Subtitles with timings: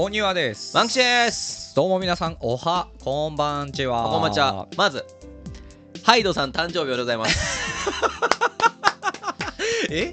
[0.00, 0.76] 大庭です。
[0.76, 1.74] マンクシです。
[1.74, 4.04] どうも皆さんおはこんばんちは。
[4.04, 4.68] こんばんちは。
[4.76, 5.04] まず
[6.04, 7.36] ハイドさん誕生日おめでとうございます。
[9.90, 10.12] え？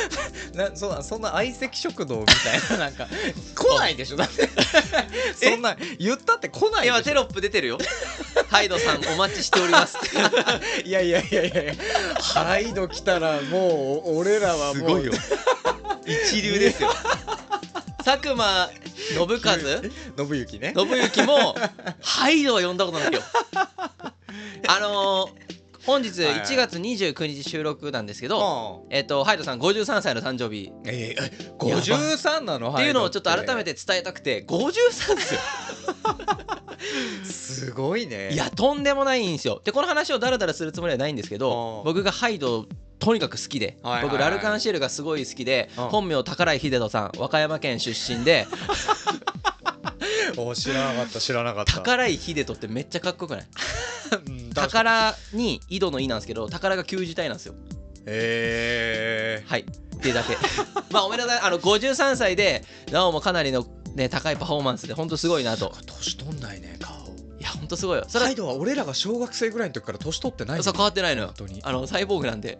[0.56, 3.06] なそんなそんな相席食堂みたいななんか。
[3.54, 4.48] 来ないでしょだって。
[5.50, 6.94] そんな言ったって来ないでしょ。
[6.94, 7.76] 今テロップ出てるよ。
[8.48, 9.98] ハイドさんお待ちしております
[10.86, 11.74] いやいやいやいや
[12.18, 15.10] ハイド来たらもう俺らはもう。
[16.06, 16.88] 一流ですよ
[18.08, 20.72] 佐久間信 和信行ね。
[20.74, 21.54] 信行も
[22.00, 23.20] ハイドは呼んだことないよ。
[24.66, 25.48] あのー
[25.84, 26.40] 本日はいはい。
[26.40, 30.70] 1月29日収録なんですけど、うんえっとハイドさん53歳の誕生日。
[30.86, 32.72] えー、53なの？
[32.72, 35.40] っていうのをちょっと改めてて伝えたくて53ですよ。
[37.30, 38.32] すごいね。
[38.32, 39.60] いやとんでもないんですよ。
[39.64, 42.66] でこの話をダラダラするつもりはないんですけどうん僕がハイド
[42.98, 44.10] とにかく好きで、はいはいはい。
[44.10, 45.84] 僕ラルカンシェルがすごい好きで、うん。
[45.88, 48.46] 本名宝井秀人さん和歌山県出身で。
[50.36, 51.72] お知らなかった知らなかった。
[51.74, 53.46] 宝井秀人ってめっちゃかっこよくない？
[54.54, 55.60] 宝に。
[55.68, 57.54] 井戸の井なんですけど宝が旧字体なんですよ。
[58.06, 59.60] へえはい。
[59.62, 59.64] っ
[60.00, 60.36] ていうだけ。
[60.90, 65.74] まあおめでとうあの53歳でなおもかなりのね高いパフォーマンスで本当すごいなと。
[65.86, 66.96] 年取んないね顔
[67.38, 68.04] いや本当すごいよ。
[68.08, 71.28] それはサイドは俺らが小学生ぐらいの時から年取ってないそう変わってないのよ。
[71.28, 71.60] 本当に。
[71.62, 72.58] あのサイボーグなんで。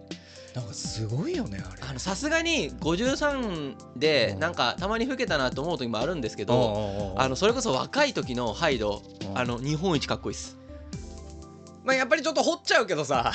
[0.55, 1.83] なんかすごいよねあれ。
[1.89, 4.41] あのさすがに53でうん。
[4.41, 9.39] なんかたまに老けたなと思う時もあるんですけどどあのそれこそ若い時のハイドうん。
[9.39, 10.57] あの日本一かっこいいっす。
[11.85, 13.33] まあやっぱりちょっと掘っちゃうけどさ。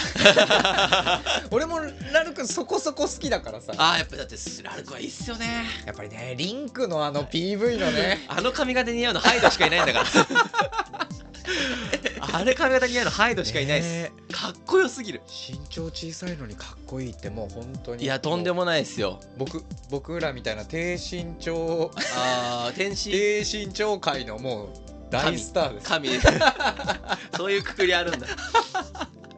[1.50, 1.80] 俺も
[2.12, 3.74] ラルクそこそこ好きだからさ。
[3.78, 5.66] あーやっぱだってラルクはいいっすよね。
[5.88, 8.26] やっぱりねリンクのあの PV のね。
[8.30, 10.06] あの髪型似合うのハイドしかいないんだから
[12.20, 13.88] あれ髪型似合うのハイドしかいないっす。
[13.90, 14.12] ね。
[14.32, 15.22] かっこよすぎる。
[15.28, 18.04] 身長小さいのにかっこいいってもう本当に。
[18.04, 19.20] いやとんでもないっすよ。
[19.38, 21.92] 僕僕らみたいな低身長。
[22.16, 23.12] あー天使。
[23.12, 24.70] 低身長界のもう
[25.10, 25.88] 大スターです。
[25.88, 26.10] 神
[27.38, 28.28] そういうくくりあるんだ。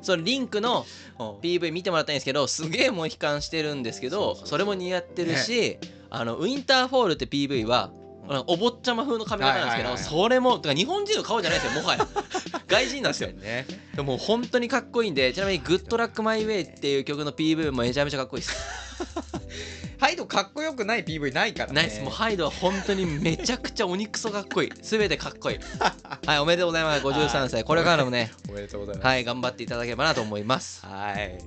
[0.01, 0.85] そのリンクの
[1.19, 1.27] うん。
[1.39, 4.47] PV 見てもらったんですけどすげえモヒカンしてるんですけどそうそうそう。
[4.49, 5.77] それも似合ってるし、
[6.09, 7.89] あの winter fall って PV は
[8.27, 12.07] あのお坊ちゃま風の髪型なんですけど、はいはいはいそれも日本人の顔じゃないですよもはや。
[12.67, 13.29] 外人なんですよ。
[13.29, 13.65] ね。
[13.95, 18.55] でも本当にかっこいいんでちなみに「GOOD LUCK MY WAY」っていう曲の PV もめちゃめちゃかっこいいです。
[19.97, 21.81] HYDE かっこよくない PV ないからね。
[21.81, 22.01] ナイス。
[22.01, 24.71] もう HYDE は本当にめちゃくちゃくそかっこいい。
[24.81, 25.59] 全てかっこいい。
[26.25, 27.03] はいおめでとうございます。
[27.05, 28.31] 53歳これからもね。
[28.49, 29.05] おめでとうございます。
[29.05, 30.85] はい頑張っていただければなと思います。
[30.85, 31.37] はい。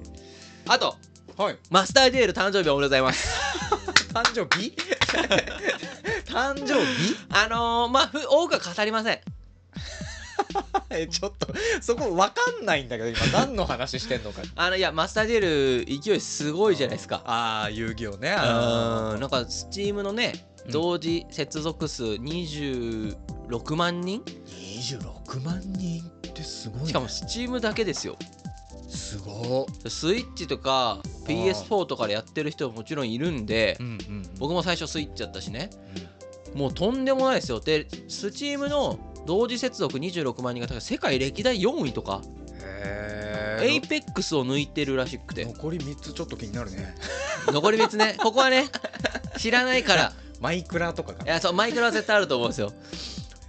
[0.67, 0.97] あと
[1.37, 1.57] はい。
[1.71, 4.75] マスターデール誕生日おめでとうございます誕生日？
[6.27, 7.17] 誕生日？
[7.31, 9.21] あのー、まあふ多くは語りません。
[10.91, 11.49] えちょっと
[11.81, 14.43] そこわかんないんだけど今何の話してんのか。
[14.57, 17.23] あのいやマスターデール勢いすごいじゃないですか。
[17.27, 20.73] ああ遊戯王ねうんなんかスチームのねうん。
[20.73, 28.17] 同時接続数26万人？26万人ってすごい、ね、しかもスチームだけですよ
[28.89, 35.71] すごスイッチとか PS4 とかでやってる人ももちろんいるんでうんうん僕も最初スイッチやったしね。
[36.55, 37.61] もうとんでもないですよ。
[37.61, 42.23] で Steam の同時接続26万人が世界歴代4位とか。
[42.83, 45.45] へ Apex を抜いてるらしくて。
[45.45, 46.95] 残り3つちょっと気になるね。
[47.53, 48.17] 残り別ね。
[48.19, 48.69] ここはね
[49.37, 50.13] 知らないから。
[50.41, 51.25] マイクラとかか。
[51.25, 52.73] いやそうマイクラは絶対あると思うんですよ。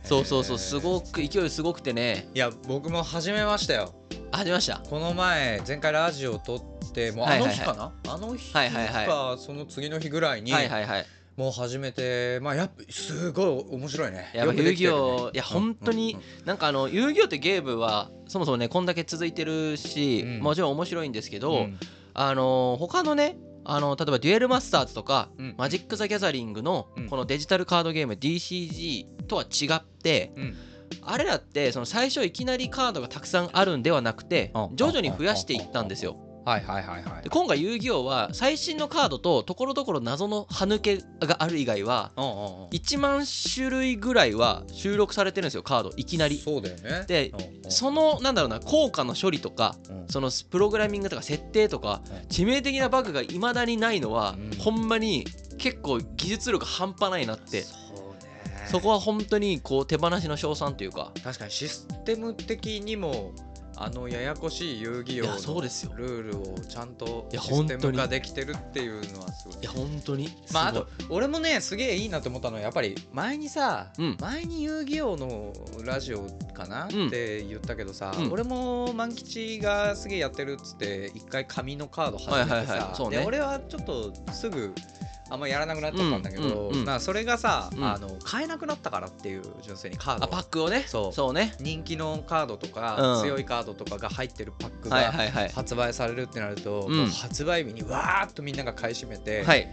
[0.03, 2.27] そうそうそうすごく勢いすごくてね。
[2.33, 3.93] いや僕も始めましたよ。
[3.93, 3.98] あ
[4.31, 4.79] 始めました。
[4.79, 7.57] この前前回ラジオ撮ってもうあはいはいはい。
[7.57, 11.05] の日かな、あの日か、はいはいはその次の日ぐらいに、はいはいはい。
[11.35, 14.31] もう始めてまあやっぱすごい面白いね。
[14.33, 14.97] やっぱ遊戯よくできてるね。
[14.97, 20.39] 王いや本当になんかあの遊戯王ってゲームはそもそもねこんだけ続いてるし、うん。
[20.41, 21.79] もちろん面白いんですけど、うん。
[22.13, 25.55] あの他のねあの例えばデュエルマスターズとか、うん。
[25.57, 27.09] マジック・ザ・ギャザリングのうん。
[27.09, 30.57] このデジタルカードゲーム DCG とは違ってうん
[31.01, 34.75] あれらってその最初いきなりカードがたくさんあるんではなくてうん。
[34.75, 36.17] 徐々に増やしていったんですよ。
[36.45, 37.23] はいはいはいはい。
[37.23, 42.67] で今回遊戯王は最新のカードとところどころ謎の歯抜けがある以外はうんうんうん。
[42.69, 45.91] 1万種類ぐらいは収録されてるんですよカード。
[45.95, 46.37] いきなり。
[46.39, 47.03] そうだよね。
[47.07, 47.33] で
[47.67, 50.07] そのなんだろうな効果の処理とかうん。
[50.07, 52.15] そのプログラミングとか設定とかうん。
[52.29, 54.57] 致命的なバグがいまだにないのは、うん。
[54.57, 55.25] ほんまに
[55.59, 57.63] 結構技術力半端ないなって。
[57.63, 57.88] そうね
[58.69, 61.11] そこは本当にこう手放しの賞賛というか。
[61.23, 63.31] 確かにシステム的にも
[63.81, 65.91] あのややこしい遊戯王いやそうですよ。
[65.91, 69.57] のルールをちゃんとシステム化できてるっていうのはすごい。
[69.61, 70.29] いや本当に。
[70.51, 74.17] まああと俺もねすげえいいなと思ったのはやっぱり前にさ、うん。
[74.19, 75.53] 前に遊戯王の
[75.85, 77.07] ラジオかな、うん。
[77.07, 78.31] って言ったけどさ、うん。
[78.33, 82.95] 俺も万吉がすげえやってるっつって一回紙のカード始めてさ、はいはいはい。
[82.95, 83.17] そうね。
[83.19, 84.73] で俺はちょっとすぐ
[85.29, 87.83] あんまやらなくなっちゃったんだけど、うんそれがさ、うん。
[87.83, 90.25] あの買えなくなったからっていう純粋にカード。
[90.25, 90.83] あパックをね。
[90.87, 91.13] そう。
[91.13, 91.55] そうね。
[91.59, 93.21] 人気のカードとか、うん。
[93.23, 96.89] 強いカードとかが入ってるパックはいが発売されるってなると、
[97.21, 99.67] 発売日にわーっとみんなが買い占めて、はい。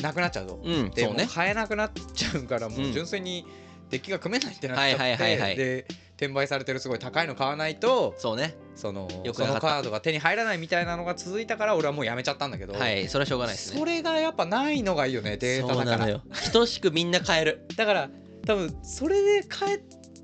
[0.00, 0.60] なくなっちゃうと。
[0.62, 0.90] うん。
[0.90, 2.92] でも買えなくなっちゃうからもううん。
[2.92, 3.44] 純粋に
[3.90, 5.56] デッキが組めないってなっちゃって、はいはいはいはい。
[5.56, 5.86] で
[6.16, 8.56] 転売されてるすごい高いの買わないとそうね。
[8.74, 13.78] そのそのカードが手に入らないみたいなのが続いたから俺はもうやめちゃったんだけど、はいそれはしょうがないですね。
[13.78, 16.20] それがやっぱないのがいいよねデータだから。
[16.52, 17.66] 等しくみんな買える。
[17.76, 18.10] だから
[18.46, 19.74] 多分それで帰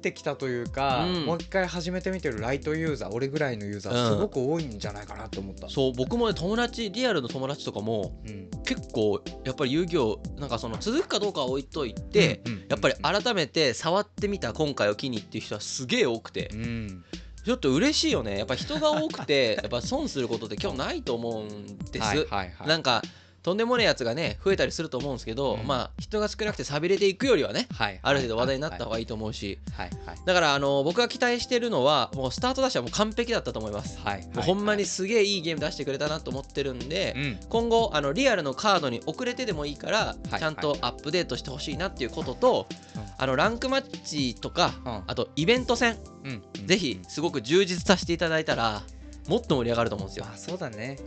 [0.09, 1.25] ってきたというか、うん。
[1.25, 4.11] もう一回始めてみてるライトユーザー俺ぐらいのユーザーうん。
[4.11, 8.51] すごく多いんじゃないかなと思った、そう僕もね友達リアルの友達とかもうん。
[8.65, 12.65] 結構やっぱり遊戯王なんかその続くかどうかは置いといて、うんうん。
[12.69, 16.51] やっぱり改めて触ってみた今回を機にっていう人はすげえ多くて。
[16.53, 17.05] うん。
[17.45, 18.39] ちょっと嬉しいよね。
[18.39, 22.27] やっぱ人が多くて やっぱ損することって今日ないと思うんです、はいはい
[22.59, 22.69] はい。
[22.69, 23.03] なんか
[23.44, 25.67] とんでもないやつがね増えたりすると思うんですけど、うん。
[25.67, 28.00] まあ人が少なくて寂れていくよりはねはい。
[28.02, 29.05] ある程度話題になった方がい。
[29.05, 29.58] いと思うし。
[29.76, 29.91] はい。
[30.06, 30.17] はい。
[30.25, 34.14] だからあの僕が期待してるのはもうスタートダッシュはもう完璧だったと思います、はい。
[34.14, 34.26] はい。
[34.29, 37.38] もうほんまにすげえいいゲーム出してくれたなと思ってるんで、うん。
[37.50, 40.41] 今後あのリアルのカードに遅れてでもいいから、はい。
[40.41, 43.02] ちゃんとアップデートしてほしいなっていうことと、うん。
[43.19, 45.02] あのランクマッチとか、うん。
[45.06, 46.43] あとイベント戦、うん。
[46.61, 46.67] うん。
[46.67, 48.82] ぜひすごく充実させていただいたら
[49.29, 50.25] もっと盛り上がると思うんですよ。
[50.25, 50.32] ま。
[50.32, 50.99] あそうだね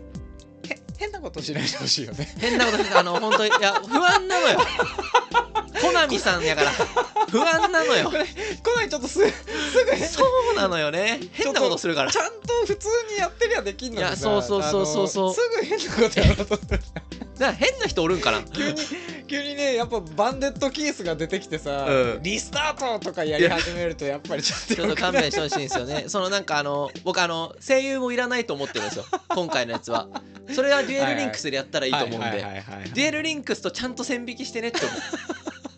[0.69, 4.59] へ変なことしないでほしいよね変なことしてあの本当にいや不安なのよ。
[5.79, 6.71] コナミさんやから
[7.29, 8.11] 不安なのよ。
[8.63, 9.19] こないちょっとすす
[9.85, 10.23] ぐ変そ
[10.53, 11.19] うなのよね。
[11.33, 12.19] 変なことするからち。
[12.19, 16.79] ゃんと普通にやってりゃできんのにさいやそうそうそうそうそうすぐ変なことやろうとする
[17.39, 18.43] だから変な人おるんかな？
[18.43, 18.77] 急に
[19.27, 26.05] 急にねやっぱバンデットキースが出てきてさ、うんリスタートとかやり始めるとやっぱりちょっと勘弁してほしいんですよね。
[26.07, 29.05] そのなんかあの僕あの声優もいらないと思ってるんですよ。
[29.29, 30.07] 今回のやつは。
[30.53, 32.63] それはデュエルリンクスでやったらいいと思うんで。
[32.93, 34.97] デュエルリンクスとちゃんと線引きしてねって思う。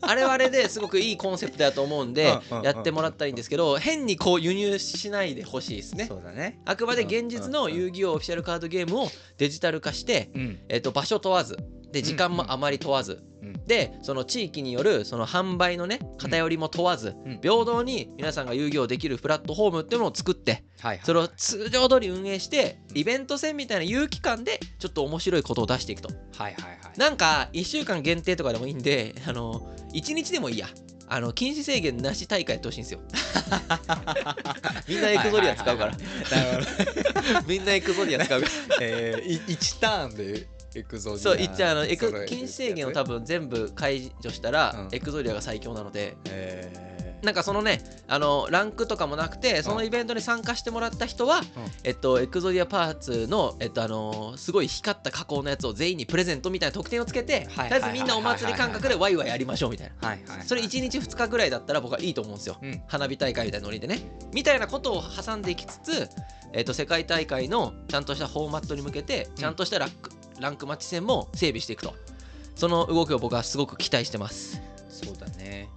[0.10, 2.34] あれはあれですごくいいコンセプトだと思うんで
[2.64, 6.06] やってもらったらいいんですけど変にこう輸入しないでほしいですね。
[6.06, 6.60] そうだね。
[6.66, 9.08] あくまで現実の遊戯王オフィシャルカードゲームを
[9.38, 10.60] デジタル化して、うん。
[10.68, 11.58] えっと場所問わず
[11.92, 13.54] で時間もあまり問わず、うん。
[13.66, 17.40] でその地域によるその販売のね偏りも問わず、うん。
[17.42, 26.10] 平等に皆さんが遊戯王できるプラットフォームっていうのを作ってはいはいそれを通常通り運営してイベント戦みたいな有期間でちょっと面白いことを出していくと。
[26.38, 27.00] はいはいはい。
[27.00, 30.68] なんか1週間限定とかでもいいんで あの1日でもいいや。
[31.12, 33.00] あの禁止制限なし大会やってほしいんですよ。
[34.88, 35.98] みんなエクゾリア使うから。
[37.48, 38.54] みんなエクゾリア使うから。
[38.80, 40.48] えー、1ターンで
[40.80, 44.96] エクゾリアそう一応あのエク禁止制限を多分全部解除したら、うん。
[44.96, 46.18] エクゾリアが最強なので。
[46.26, 46.90] え
[47.24, 51.42] なんかそのねあのランクとかもなくてそのイベントに参加してもらった人は、
[51.84, 60.08] えっと、エクゾディアパーツの、えっとあのーすごい光った加工のやつを全員にプレゼントみたいな特典をつけてとりはいあえずみんなお祭り感覚でワイワイやりましょうみたいな。
[60.08, 62.58] ー、はいはいそれ1日2日ぐらいだったら僕はいいと思うんですよ。
[62.62, 62.82] うん。
[62.88, 64.00] 花火大会みたいなノリでね。
[64.34, 66.10] みたいなことを挟んでいきつつ、
[66.54, 71.96] えっと世界大会のちゃんとしたフォーマットに向けてちゃんとしたランク,、ランクマッチ戦も整備していくと。
[72.56, 74.62] その動きを僕はすごく期待してます。
[74.90, 75.70] そうだね。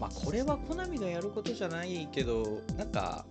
[0.00, 3.26] まあこれはコナミがやることじゃないけどなんか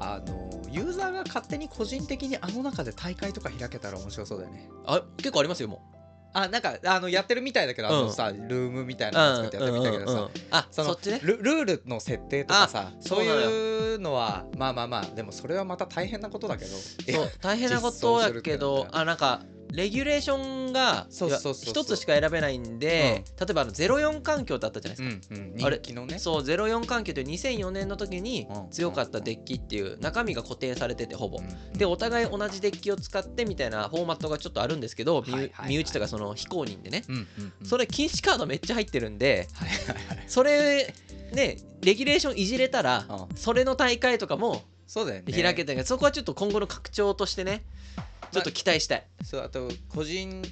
[0.00, 4.68] あのユーザーが勝手に個人的にあの中で大会とか開けたら面白そうだよね。
[4.84, 5.80] あ結構ありますよも
[6.34, 16.70] あなんかあのやってるみたいだけど、あのさルームみたいうなの作ってやってるみたいだけどさ、あそのルルールの設定とかさそういうのはまあまあまあでもそれはまた大変なことだけど。
[16.70, 26.08] そう大変なことやけど あなんかレギュレーションが一つしか選べないんで、例えばあの04環境だったじゃないですか、うんうん。
[26.08, 26.18] ね。
[26.18, 31.78] そう04環境って2004年の時にうん強かったデッキっていう中身が固定されててほぼ、うん。
[31.78, 35.68] でお互い同じデッキを使ってみたいなフォーマットがちょっとあるんですけど、身はいはいはい。
[35.68, 37.66] 身内とかその非公認でね、うんうんうん。
[37.66, 40.24] それ禁止カードめっちゃ入ってるんではいはいはい。
[40.26, 40.94] それ
[41.32, 43.36] ねレギュレーションいじれたらうん。
[43.36, 45.32] それの大会とかもそうだよね。
[45.32, 47.62] 開けたけど、そこはちょっと今後の拡張としてね
[48.32, 49.06] ちょっと期待したい。
[49.24, 50.42] そうあと個人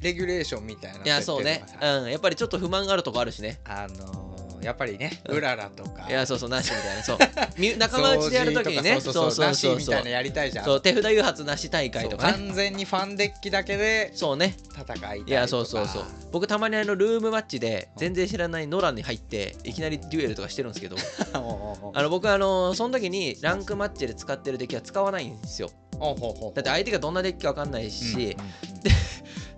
[0.00, 1.64] レギュレーションみたいないやそうね。
[1.80, 2.10] うん。
[2.10, 3.60] やっぱりちょっと不満があるとこあるしね。
[3.64, 6.08] あのーやっぱりねうららとか。
[6.08, 7.02] いやそうそうなしみたいな。
[7.02, 7.18] そう。
[7.56, 9.00] み仲間内でやるときにね。
[9.00, 10.64] そうそうそうなしみたいなやりたいじゃん。
[10.64, 12.32] そう手札誘発なし大会そうとかね。
[12.32, 14.56] 完全にファンデッキだけでそうね。
[14.72, 16.04] 戦いたいやそうそうそう。
[16.32, 20.96] 僕たまにあのルームマッチで全然知らないノラに入っていきなりデュエルとかしてるんですけど。
[21.32, 28.36] あの僕あのその時にランクマッチで使ってるデッキは使わないんですよだって相手がどんなデッキか分かんないし、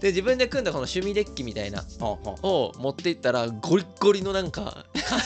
[0.01, 1.83] で自分で組んだこの趣味デッキみたいな。
[2.01, 4.85] を持っていったらゴリッゴリのなんか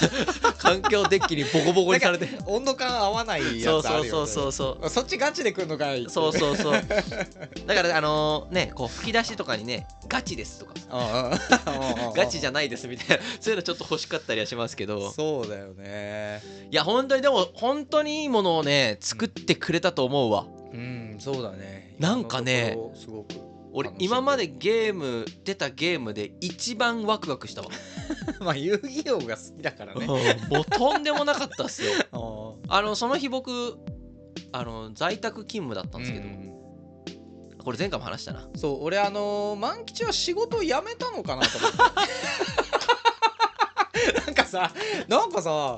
[0.58, 2.28] 環境デッキにボコボコにされて。
[2.46, 6.72] 温度感合わないやつあるよ、ね、そうそうそうそうそっちガチで来るのかいそうそうそう。
[7.66, 10.72] だからあのねこう吹き出しとかにねガチですとか。
[10.88, 13.22] ガガチじゃないですみたいな。
[13.40, 15.10] そういうのちょっと欲しかったりはしますけど。
[15.10, 16.40] そうだよね。
[16.70, 20.46] いや本当にでも本当にいいものをね作ってくれたと思うわ。
[20.56, 20.61] うん
[21.18, 21.96] そうだね。
[21.98, 23.34] なんかねすごく
[23.72, 27.68] 俺今までゲーム出たゲームで一番ワクワクしたわ。
[28.40, 30.06] まあ遊戯王が好きだからね。
[30.06, 31.92] もうとんでもなかったっすよ。
[32.68, 33.78] ああのその日僕
[34.52, 38.48] あの在宅勤務だったんですけど、これ前回も話したな。
[38.56, 41.78] そう俺あのー万吉は仕事を辞めたのかなと思って
[44.26, 44.72] なんかさ
[45.08, 45.76] なんかさ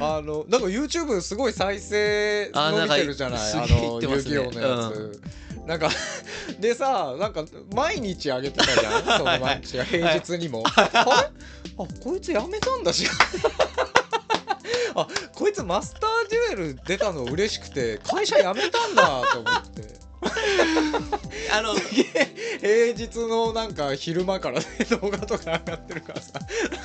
[0.00, 3.52] あのなんか YouTube すごい再生あ伸びてるじゃない？
[3.52, 5.20] あの遊戯王のやつ、
[5.66, 5.90] なんか
[6.58, 9.18] でさなんか毎日上げてたじゃん？
[9.18, 10.88] その万吉が平日にも、あれ？
[10.94, 11.30] あ
[12.02, 13.06] こいつ辞めたんだし
[14.94, 19.82] あこいつマスターデュエル出たの嬉しくて会社辞めたんだと思って
[21.52, 24.66] あの平日のなんか昼間からね
[25.00, 26.40] 動画とか上がってるからさ。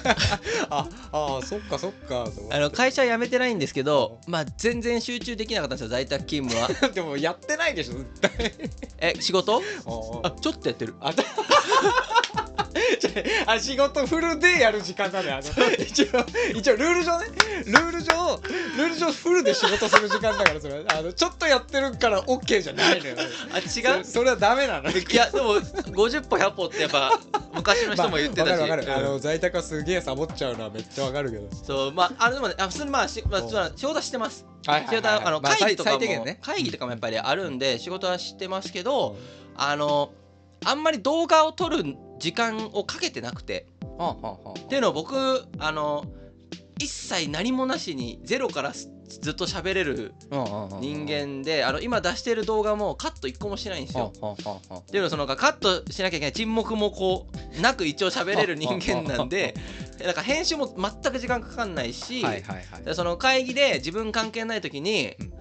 [0.70, 6.70] ああそっかそっかあの会社辞めてないんですけどまあ全然集中できなかったんですよ在宅勤務は。
[6.92, 8.54] でもやってないでしょ絶対。
[9.00, 9.62] え仕事？
[10.24, 10.96] ああちょっとやってる。
[11.02, 11.24] あた
[13.48, 15.72] あ仕事フルでやる時間なのよあの。
[15.74, 16.06] 一応
[16.56, 17.26] 一応ルール上ね。
[17.66, 18.42] ルール上
[18.78, 20.84] ルール上フルで仕事する時間だからそれ。
[20.88, 23.16] あのちょっとやってるから OK じゃないのよ。
[23.52, 24.06] あ違う？
[24.06, 24.90] そそれはダメなの。
[24.90, 27.20] いやでも50歩100歩ってやっぱ
[27.54, 31.50] 昔の人も言ってたし、まああの在宅はすげえサボっちゃうのはめっちゃわかるけど。
[31.64, 34.46] そうまああのでもねあ普通にまあし、まあ、おそう仕事はしてます。
[34.66, 36.40] はい仕事は会議とかも、ね。
[36.42, 39.16] 会議とかもやっぱりあるんで仕事はしてますけど
[39.56, 40.12] あの
[40.64, 41.84] あんまり動画を撮る
[42.20, 43.68] 時間をかけてなくて。
[43.96, 46.04] っていうのを僕あの
[46.80, 48.92] 一切何もなしにゼロからす
[49.22, 50.14] ずっと喋れる
[50.82, 54.12] 人間であの今出してる動画もカット一個もしないんですよ。
[54.12, 59.54] っていうのはそのカットしなきゃいけない沈黙もこうなく一応喋れる人間なんで
[60.04, 62.26] なんか編集も全く時間かかんないし、
[62.94, 65.34] その会議で自分関係ない時に、うん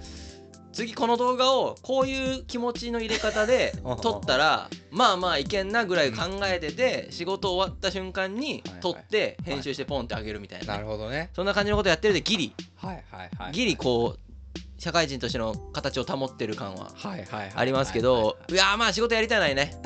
[0.75, 11.31] 次この動画をこういう気持ちの入れ方で撮ったらまあまあいけんなぐらい考えてて仕事終わった瞬間に撮って編集してポンってあげるみたいな、なるほどね。
[11.35, 12.54] そんな感じのことやってるんでギリ。
[12.76, 13.52] はいはいはい。
[13.52, 14.21] ギリこう
[14.78, 16.93] 社会人としての形を保ってる感は
[17.54, 19.81] ありますけどいやーまあ仕事やりたいないね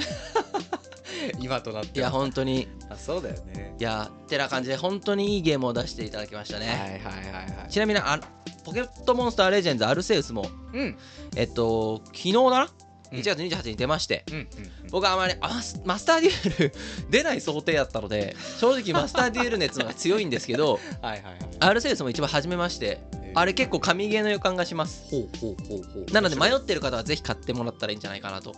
[1.40, 2.68] 今となっていやは本当に。
[2.90, 3.75] あそうだよね。
[3.78, 7.70] いやってな感じで本当にいいゲームを出していただきましたね、はいはいはいはい。
[7.70, 8.20] ちなみにあ
[8.64, 10.98] ポケットモンスターレジェンズアルセウスもうん。
[11.37, 12.68] えっと昨日だな？
[13.12, 13.18] うん。
[13.20, 14.48] 1月28日に出まして、うんうん
[14.90, 16.75] 僕はあまりあマスターデュエル
[17.10, 21.37] 出ない想定だったので正直マスターデュエル熱のが強いんですけど はいはいはい。
[21.60, 23.02] アルセウスも一番初めまして
[23.34, 25.04] あれ結構神ゲーの予感がします。
[25.10, 26.12] ほうほうほうほう。
[26.12, 28.52] なので迷ってる方はぜひ買ってもらったらいいんじゃないかなと。
[28.52, 28.54] へ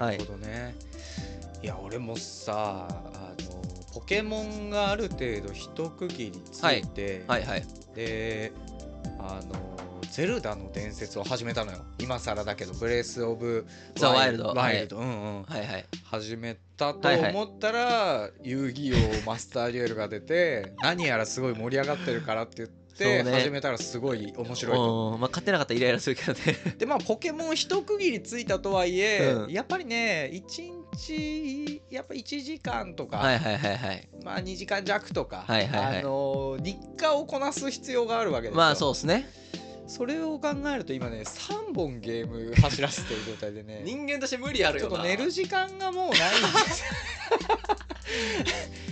[0.00, 0.95] ーなるほどね、い、
[1.62, 3.62] や俺もさあの
[3.94, 7.44] ポケモンがある程度一区切りついて、はい。
[7.44, 8.52] はいで
[9.18, 9.76] あの
[10.10, 11.78] ゼルダの伝説を始めたのよ。
[11.98, 14.44] 今更だけどブレス・オブ・ザワイルド。
[14.54, 15.42] ワイルド、うんうん。
[15.42, 15.84] はいはい。
[16.04, 17.30] 始めたとはいはい。
[17.32, 23.30] 思ったら、遊戯王マスターデュエルが出て何やらすごい盛り上がってるからって言って、ね。
[23.30, 25.12] 始めたらすごい面白いと。
[25.14, 25.20] うん。
[25.20, 26.74] まあ買ってなかったらイライラするけどね。
[26.78, 29.50] でまあポケモン一区切りついたとはいえ、うん。
[29.50, 30.30] やっぱりね
[30.96, 34.08] 1日やっぱ1時間とか、はいはいはいはい。
[34.24, 35.98] まあ2時間弱とか、はいはいはい。
[36.00, 38.56] あの日課をこなす必要があるわけですよ。
[38.56, 39.28] まあそうですね。
[39.86, 46.18] それを考えると今ね3本ゲーム走らせてる状態でね 人間として無理あるちょよなっと寝る時間がもうないんで
[46.72, 46.84] す。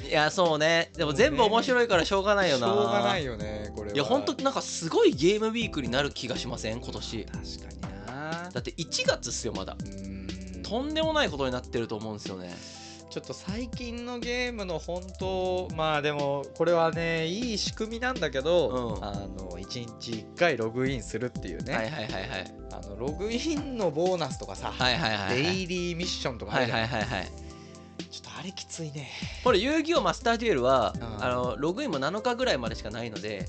[0.09, 0.91] いやそうね。
[0.97, 2.67] でも全部面白いからしょうがないよな。
[2.69, 3.95] しょうがないよねこれは。
[3.97, 6.81] いやほんとなんかすごいゲームウィークになる気がしません？
[6.81, 7.25] 今年。
[7.25, 8.51] 確かにな。
[8.53, 9.77] だって1月っすよまだ。
[9.81, 10.14] うーん
[10.65, 12.53] とんでもないことになってると思うんですよね。
[13.11, 19.05] ちょっと最近のゲームの本当まあでもこれはねいい仕組みなんだけど、うん。
[19.05, 22.55] あの1日1回ログインするっていうね、はいはいはいはい。
[22.73, 25.43] あのログインのボーナスとかさ、はいはいはいはい。
[25.43, 27.29] デイリーミッションとかあはいるじゃん、はいはいはい
[28.11, 29.09] ちょっとあれきついね。
[29.45, 31.25] これ遊戯王マスターデュエルはうん。
[31.25, 33.47] あのログインも7日ぐらいまでしかないので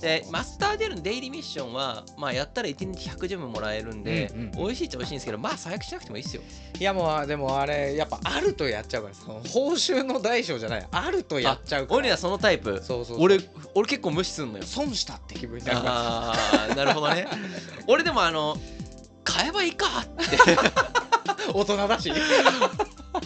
[0.00, 4.50] でマスターデュエルのデイリーミッションはまあやったら1日100ジェムもらえるんでうんうん。
[4.52, 6.42] 美味しいっちゃ美味しいんですけどまあ最悪しなくてもいいっすよ。
[6.78, 11.98] いやもうでもあれやっぱあるとやっちゃうからその報酬の大小じゃないあるとやっちゃうから。
[11.98, 12.82] 俺らそのタイプ。
[12.82, 13.22] そうそうそう。
[13.22, 13.40] 俺
[13.74, 14.64] 俺結構無視すんのよ。
[14.64, 15.92] 損したって気分になるから。
[15.94, 16.34] あ
[16.70, 17.26] あなるほどね。
[17.88, 18.56] 俺でもあの
[19.24, 20.36] 買えばいいかって
[21.52, 22.12] 大人だし。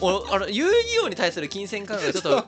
[0.00, 2.46] 俺あの遊戯王に対する金銭感覚がちょっ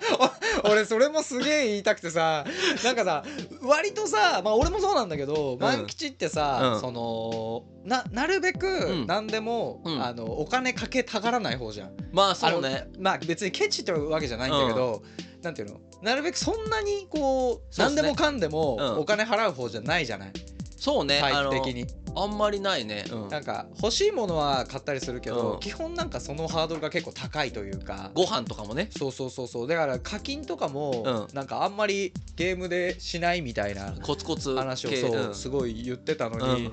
[0.63, 0.71] と。
[0.71, 2.45] 俺それもすげえ言いたくてさ
[2.85, 3.25] なんかさ
[3.63, 6.81] 割とさまあ俺もそうなんだけど、万吉ってさ、うん。
[6.81, 9.07] そのななるべうくん。
[9.07, 10.03] 何でも、うん。
[10.03, 11.97] あのお金かけたがらない方じゃん。
[12.13, 12.89] まあそうね。
[12.99, 15.03] まあ別にケチってわけじゃないんだけど、
[15.43, 15.81] なんていうの？
[16.01, 18.99] なるべくそんなにこう何でもかんでもうん。
[19.01, 20.33] お金払う方じゃないじゃない、
[20.83, 21.87] そうねあのタイプ的に。
[22.15, 23.29] あんまりないね、うん。
[23.29, 25.61] なんか欲しいものは買ったりするけど、うん。
[25.61, 28.11] 基本なんかそのハードルが結構高いというか。
[28.15, 28.91] ご飯とかもね。
[28.91, 29.69] そうそうそうそう。
[29.69, 34.57] だから課金とかも、うなんかあんまりゲームでしないみたいなコツコツ。
[34.57, 35.35] 話を系そう、ん。
[35.35, 36.73] すごい言ってたのに、うん。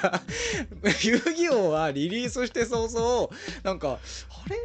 [0.00, 0.20] か
[1.02, 3.28] 遊戯王はリリースして早々
[3.62, 3.98] なんかあ
[4.50, 4.56] れ？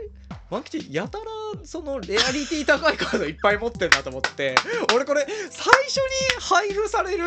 [0.49, 1.25] マキチやたら
[1.63, 4.55] そのレアリティ高いカードいっぱい持ってんなと思って。
[4.95, 7.23] 俺これ最初に配布される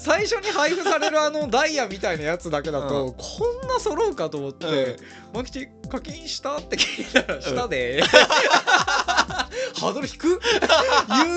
[0.00, 5.36] 最初に配布されるあのダイヤみたいなやつだけだと、うこんな揃うかと思って、うん。
[5.36, 10.40] マキチ課金したって聞いたらしたで、 ハードル低く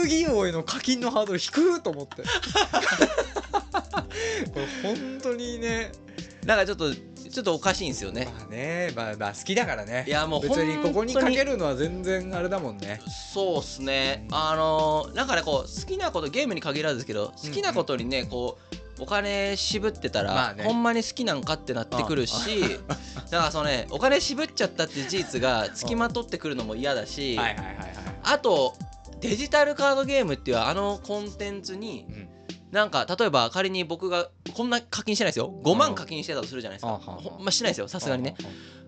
[0.08, 2.24] 遊戯王への課金のハードル低くと思って。
[4.54, 5.92] これ本当にね。
[6.46, 6.92] なんかちょっと
[7.34, 8.28] ちょっとおかしいんですよね。
[8.38, 10.06] まあねまあまあ好きだからね。
[10.08, 13.02] いやもう別にここにかけるのは全然あれだもんね。
[13.34, 14.28] そうっすね。
[14.32, 18.60] あのーなんかねこう好きなことゲームに限らずですけど好きなことにねこ
[19.00, 20.64] うお金渋ってたら、まあね。
[20.64, 22.62] ほんまに好きなんかってなってくるし
[23.32, 27.40] だからそのねお金渋っちゃったって事実がつきまとってくるのも嫌だし、
[28.24, 28.76] あと
[29.22, 32.30] デジタルカードゲームっていうあのコンテンツにうん
[32.74, 35.54] なんか例えば仮に僕がこんな課金してないですよ。
[35.64, 35.78] 5うん。
[35.78, 36.94] 万課金してたとするじゃないですか。
[36.98, 38.36] ほんましてないですよさすがにね。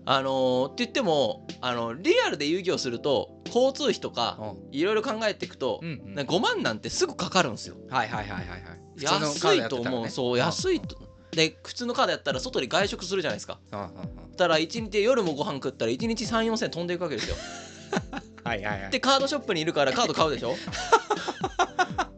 [0.04, 6.14] ああのーって言ってもあのリアルで遊戯をすると交通費とかいろいろ考えていくと、うんうん。
[6.14, 7.76] なんか5万なんてすぐかかるんですよ。
[7.88, 9.02] はいはいはいはいはい。
[9.02, 10.96] 安いと思う、そう安いいと
[11.30, 13.60] で普通のカードやったら外で外食するじゃないですか。
[14.36, 17.36] たら1日夜もご飯食ったら1日3 4千飛んでいくわけですよ。
[18.42, 18.90] はいはいはい。
[18.90, 20.54] でカードショップにいるからカード買うでしょ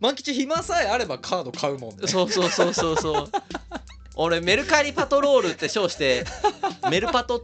[0.00, 2.06] 万吉暇さえあればカード買うもんね。
[2.06, 3.30] そうそうそうそうそう。
[4.16, 6.24] 俺メルカリパトロールって称して
[6.90, 7.40] メルパト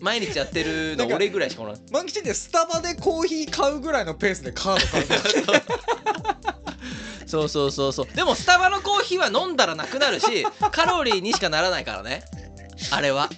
[0.00, 1.76] 毎日やってるの俺ぐらいしかおらん。
[1.92, 5.06] 万吉ってスタバでコーヒー買うぐらいのペースでカード買う
[7.26, 8.06] そうそうそうそう。
[8.14, 12.24] でもスタバのコーヒーは飲んだらなくなるしカロリーにしかならないからね。
[12.90, 13.28] あれは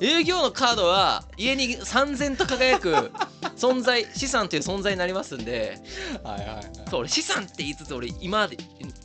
[0.00, 3.10] 遊戯王のカードは家に3000と輝く
[3.56, 5.78] 存在資産という存在になりますんで。
[6.22, 6.64] はいはいはい。
[6.88, 8.56] そう俺資産って言いつつ俺今まで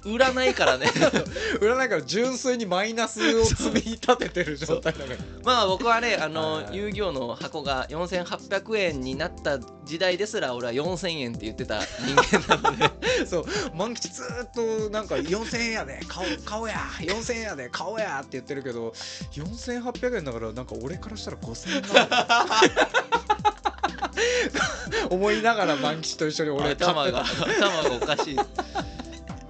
[0.06, 0.88] 売らないからね。
[1.60, 5.18] 占いから純粋にマイナスを積み立ててる状態だから。
[5.44, 6.78] まあ僕はねあの、はいはい。
[6.78, 12.92] 遊戯王の箱が4800円になった時代ですら俺は4000円って言ってた人間なので。
[13.26, 13.46] そう。
[13.76, 18.94] 万吉ずーっとなんか4000円やで買おう買おうや4000円やで買おうやって言ってるけど
[19.32, 21.88] 4800円だからなんか俺からしたら5000円な
[25.08, 28.34] の 思いながら万吉と一緒に俺買って頭が頭がおかしい。
[28.34, 28.38] い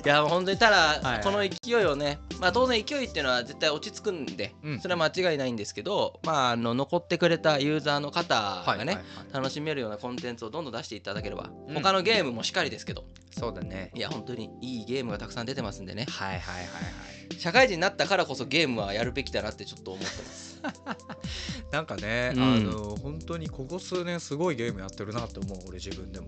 [0.05, 1.23] や本当にただ、はい。
[1.23, 4.79] この勢いをねまあ当然勢いっていうのは絶対落ち着くんで、うん。
[4.79, 8.97] それは間違いないんですけどまああの残ってくれたユーザーの方がね、はいはいはい。
[9.33, 11.73] 楽しめるようなコンテンツをどんどん出していただければ、うん。
[11.73, 13.05] 他のゲームもしっかりですけど。
[13.31, 13.91] そうだね。
[13.95, 16.05] いや本当にいいゲームがたくさん出てますんでね。
[16.09, 17.23] はいはいはいはい。
[17.39, 20.52] 社会人になったからこそゲームはやるべきだなってちょっと思ってます
[21.71, 22.43] なんかね、うん。
[22.43, 26.27] あの本当にここ数年すごいゲームやってるなって思う俺自分でも。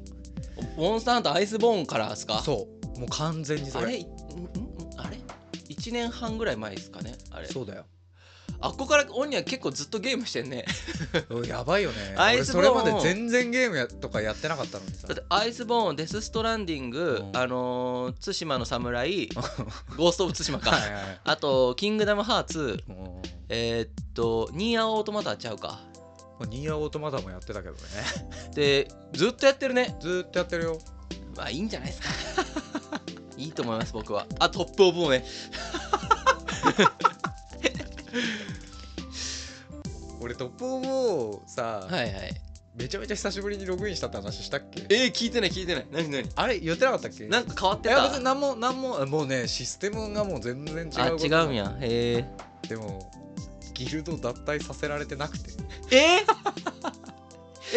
[0.78, 2.42] モンスターハンターアイスボーンからですか？
[2.44, 3.00] そう。
[3.00, 3.86] もう完全にそれ。
[3.86, 4.06] あれ？
[4.98, 5.18] あれ
[5.70, 7.48] ？1年半ぐらい前ですかねあれ。
[7.48, 7.86] そうだよ
[8.62, 10.66] あっこからオンには結構ずっとゲームしてんね。
[11.30, 12.16] うんやばいよね。
[12.18, 12.72] アイスボーン。
[12.72, 15.08] 俺それまで全然ゲームやとかやってなかったのにさ。
[15.08, 17.38] だってアイスボーンデス・ストランディング、うん。
[17.38, 19.28] あのー対馬の侍
[19.98, 25.80] ゴースト・オブ・対馬か、はいはいあとキングダム・ハーツもえーっとニーアオートマタちゃうか。
[26.40, 27.80] うニーアオートマタもやってたけどね。
[28.54, 29.96] でずっとやってるね。
[30.02, 30.80] ずーっとやってるよ。
[31.36, 32.08] まあいいんじゃないですか。
[33.38, 34.26] いいと思います僕は。
[34.40, 35.24] あトップ・オブ・オ メ
[40.22, 42.12] 俺トップオブをさ、はいはい。
[42.76, 44.82] めちゃめちゃ久しぶりにログインしたって話したっけ？
[44.90, 45.88] えー、聞いてない聞いてない。
[45.92, 46.30] 何何？
[46.36, 47.26] あれ言ってなかったっけ？
[47.28, 51.76] なんか変わっていや別にた何も何ももうねシステムがもう全然違うあ違うんや。
[51.80, 52.26] へ
[52.68, 53.12] でも
[53.74, 55.52] ギルド脱退させられてなくて。
[55.92, 56.95] ええー、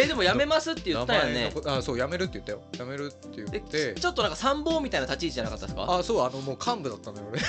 [0.03, 1.53] えでもやめますって言ったよね。
[1.67, 2.63] あそうやめるって言ったよ。
[2.79, 3.95] やめるって言って。
[3.95, 5.87] ちょっとなんか参謀みたいな立ち位置じゃなかったですか？
[5.99, 7.41] あそうあのもう幹部だったのよ俺。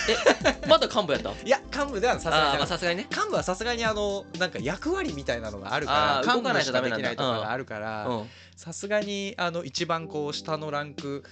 [0.67, 1.31] まだ幹部やった？
[1.45, 3.07] いや幹部ではさすがにさすがにね。
[3.11, 11.23] 幹部はさすがにあのなんか役割みたいなのがあるから幹部しかできないとかがあるからうんさすがにあの一番こう下のランク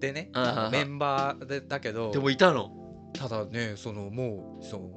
[0.00, 0.30] でね
[0.72, 2.72] メンバーでだけどでもいたの？
[3.14, 4.88] ただねそのもうその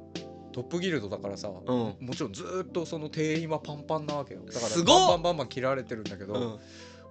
[0.56, 1.66] トップギルドだからさ、うん。
[2.00, 4.40] もちろんずーっとその定員はパンパンなわけよ。
[4.46, 4.86] だからすごっ。
[4.86, 6.58] バンバンバンバン切られてるんだけど、うん。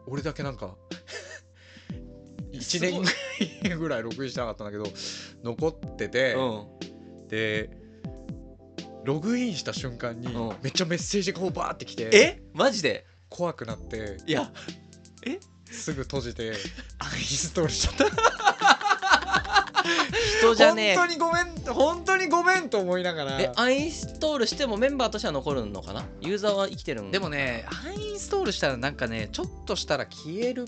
[0.08, 0.76] 俺だけなんか
[2.60, 3.08] す1ごい
[3.62, 4.86] 年ぐらいログインしてなかったんだけど
[5.44, 7.28] 残ってて、うん。
[7.28, 7.70] で
[9.04, 10.56] ログインした瞬間にうん。
[10.64, 12.42] めっちゃメッセージがこうバーってきてえ？
[12.52, 13.06] マジで？
[13.30, 14.52] 怖くなっていや。
[15.70, 16.54] すぐ閉じて
[16.98, 18.06] アンインストールしちゃった
[20.40, 20.96] 人じゃねえ。
[20.96, 23.42] 本当にごめん本当にごめんと思いながら。
[23.42, 26.06] えアンインストールしてもメンバーとしては残るのかな？
[26.22, 30.66] ユーザーは生きてるんでもねアンインストールしたらなんかねちょっとしたら消えるっ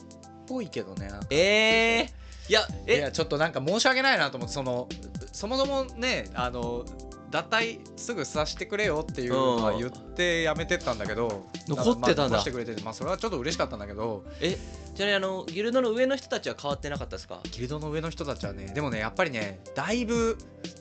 [0.47, 4.88] ぽいけどねえー、いやいえやちょっとなんか申し訳ないなと思ってその
[5.32, 6.86] そもそもねあの
[7.29, 12.15] 脱退すぐさしてくれよっていうのは言ってやめてったんだけど残ってたんだ。
[12.15, 14.57] まあ残してくれててまあそれはちょっと嬉しかったんだけどえ
[14.95, 17.39] ちなみにあのギルドの上の人たちは変わってなかったですか？
[17.51, 20.37] ギルドの上の人たちはねでもねやっぱりねだいぶ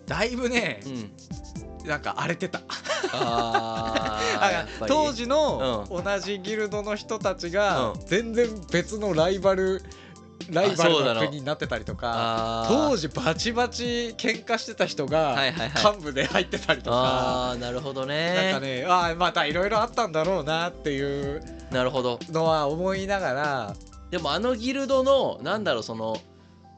[0.06, 1.10] だいぶねう、ん。
[1.86, 2.62] なんか荒れてた。
[4.88, 8.06] 当時の同じギルドの人たちがうん。
[8.06, 9.82] 全然別のライバル
[10.50, 15.92] ライバルのの国になってたりとか当時バチバチ喧嘩してた人がはいはいはい。
[15.94, 17.50] 幹部で入ってたりとか。
[17.50, 18.34] あーなるほどね。
[18.34, 22.18] なんかねああまたいろいろあったんだろうなっていうなるほど。
[22.30, 23.74] のは思いながら。
[24.10, 26.16] でもあのギルドのなんだろうその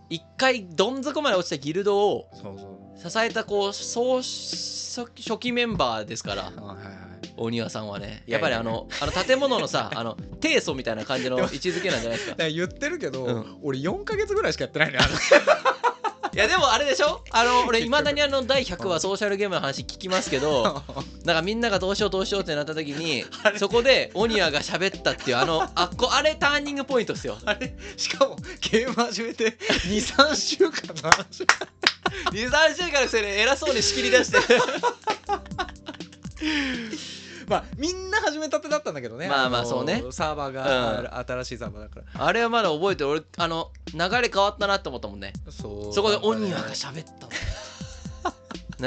[0.09, 2.28] 一回どん底まで落ちたギルドを
[2.96, 6.44] 支えたこう総初初期メンバーですから。
[6.44, 7.08] はいはいはい
[7.38, 12.48] 大庭さんはねいややっぱりあのあの建物のさ あの低層みたいな感じの位置づけなんじゃないですか？
[12.48, 13.57] 言ってるけど、うん。
[13.62, 15.14] 俺4か月ぐらいしかやってないのよあの。
[16.35, 17.24] いやでもあれでしょ？
[17.31, 20.83] あの俺いまだにあの第100話ソーシャルゲームの話聞きますけど
[21.24, 23.24] なんかみんながどうしようどうしようってなった時に
[23.57, 27.38] そこでオニアが喋ったっていうあのあこあれターニングポイントっすよ。
[27.44, 27.74] あれ？
[27.96, 28.37] しかも
[28.70, 29.57] ゲーム始めて
[29.88, 31.44] 23週間の話。
[32.31, 34.38] 23週間のくせに偉そうに仕切り出して
[37.48, 39.28] まあみんな始めたてだったんだけどね。
[39.28, 40.02] まあまあのそうね。
[40.11, 42.24] サーバーが、新しいサーバーだから。
[42.26, 43.11] あれはまだ覚えてる。
[43.11, 45.32] 俺あの流れ変わったなって思ったもんね。
[45.50, 47.32] そうそこでオニアなんかねが喋ったの。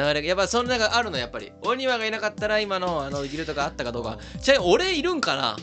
[0.13, 1.51] 流れやっぱその中あるのやっぱり。
[1.63, 4.17] オニアがいなかったら今のあのギルドがあったかどうか。
[4.41, 5.57] ちなみに俺いるんかな？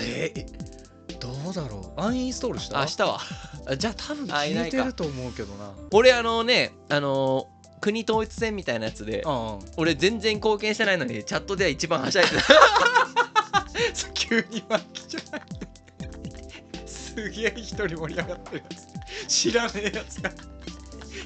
[0.00, 0.66] えー
[1.18, 2.00] どうだろう？
[2.00, 2.80] アンインストールした？
[2.80, 3.18] 明日は
[3.68, 4.76] あ じゃあ多分あいないか。
[4.78, 5.72] 消えてると思うけどな。
[5.92, 7.48] 俺あのねあの
[7.86, 12.42] 国統一戦みたいなやつでうん俺全然貢献してないのにチャットでは一番はしゃいでた。
[14.12, 15.42] 急に巻きじゃない
[16.84, 19.28] すげえ一人盛り上がってるやつ。
[19.28, 20.32] 知らねえやつが。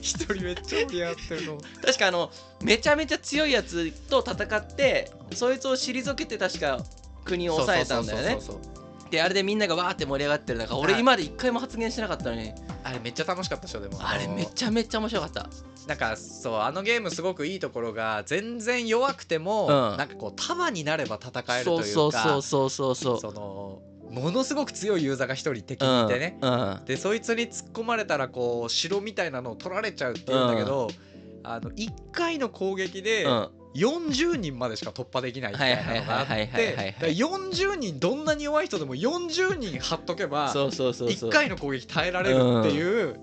[0.02, 1.58] 一人めっちゃ盛り上がってるの。
[1.82, 6.84] 確かあのめちゃめちゃ強いやつと戦ってそいつを退けて確か
[7.24, 8.30] 国を抑えたんだよね。
[8.32, 8.79] そうそうそうそう
[9.10, 11.00] であれでみんながわーって盛り上がってる中俺はい。
[11.02, 12.52] 今まで一回も発言してなかったのに。
[12.82, 13.98] あれめっちゃ楽しかったでしょでも。
[14.00, 15.48] あれめちゃめちゃ面白かった。
[15.86, 19.96] なんかそうあのゲームすごくいいところが全然弱くても、うん。
[19.96, 23.32] なんかこう束になれば戦えるそうというかそうそうそうそうそう。
[23.32, 26.52] そのものすごく強いユーザーが一人敵にいてね、うん。
[26.52, 26.84] うん。
[26.84, 30.88] でそいつに突っ込まれたらこう城みたいなのを取られちゃうっていうんだけど、
[31.42, 41.30] あの1回の攻撃でうん40人までしか突破できないみたいなのがあってだから40人どんなに弱い人でも40人張っとけばそうそうそうそう。
[41.30, 43.20] 1回の攻撃耐えられるっていう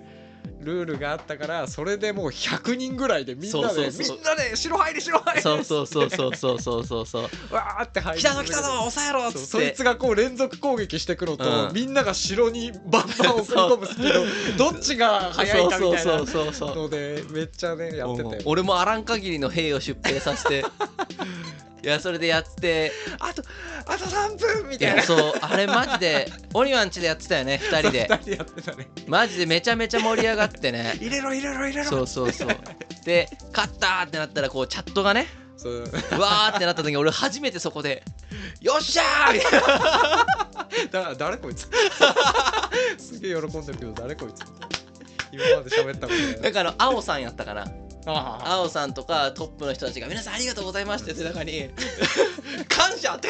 [0.62, 4.18] ルールがあったからそれでもう100人ぐらいでみんなでそうそうそう。
[4.18, 7.06] みんなで城入り城入りそうそうそうそうそうそうそう。
[7.06, 9.46] そうわーって入り来たぞ来たぞ抑えろっつって。
[9.46, 11.74] そいつがこう連続攻撃してくると、うん。
[11.74, 14.72] みんなが城にバンバン送り込むスピード。
[14.72, 18.32] どっちが速いかみたいなそうそうそうそうのでめっちゃねやってうん。
[18.32, 20.66] て俺もあらん限りの兵を出兵させて
[21.88, 23.42] いやそれでやってあと
[23.86, 24.96] あと3分みいたいな。
[24.98, 28.08] やそうあれマジでオニワンチでやってたよね2人で。
[28.10, 28.90] 2人でやってたね。
[29.08, 30.96] マジでめちゃめちゃ盛り上がってね。
[30.98, 31.90] 入れろ入れろ入れろ。
[31.90, 32.50] そうそうそう。
[33.06, 35.76] で勝ったーってなったらこうチャットがねそう。
[35.76, 38.04] うわーってなった時に俺初めてそこで
[38.60, 41.06] 「よっしゃー!」みたいな。
[41.14, 41.70] だ誰こいつ。
[42.98, 44.42] すげえ喜んでるけど誰こいつ。
[45.32, 46.42] 今まで喋ったことない。
[46.42, 47.62] だから青さんやったかな。
[47.62, 51.70] ああ青さんとかトップの人たちが「皆さんありがとうございます」って背中に
[52.70, 53.30] 「感謝!」って。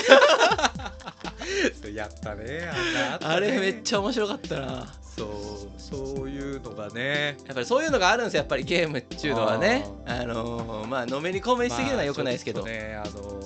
[1.94, 2.70] やったね
[3.13, 3.36] あたね。
[3.36, 4.94] あれめっちゃ面白かったな。
[5.18, 7.38] そうそういうのがね。
[7.46, 9.88] やっぱりそういうのがあるんですよやっぱりゲームっていうのはね。
[10.06, 13.42] あのーまあのめり込めしすぎるのはよくないですけど、まあねあのもう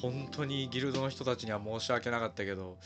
[0.00, 2.76] 本当にギルドの人たちには申し訳なかったけど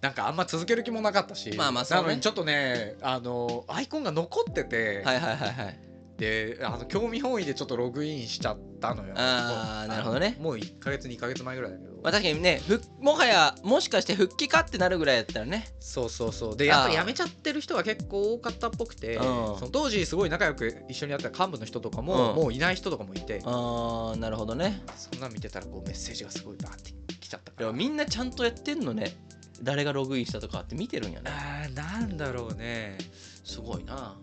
[0.00, 1.52] なんかあんま続ける気もなかったし。
[1.56, 2.02] まあまあそうね。
[2.02, 9.14] なのにちょっとねあのアイコンが残ってて、はいはいはいはいであの興味本位でちょっとログインしちゃったのよ。
[9.16, 10.36] あーなるほどね。
[10.38, 15.66] もう1ヶ月2ヶ月前ぐらいだけど、まあ確かにねふもはやもしかして復帰かってなるぐらいだったらね。
[15.80, 16.56] そうそうそう。
[16.56, 19.22] でやっぱり辞めちゃってる人が結構多かったっぽくて、うん。
[19.22, 22.36] その当時すごい仲良く一緒にやってた幹部の人とかも、うん。
[22.42, 24.82] もういない人とかもいて、あーなるほどね。
[24.96, 27.66] そんなん見てたらこうメッセージがすごいバーって来ちゃったから。
[27.66, 29.16] でもみんなちゃんとやってんのね。
[29.62, 31.30] 誰がログインしたとかって見てるんやね。
[31.30, 32.98] あーなんだろうね。
[33.44, 34.16] すごいな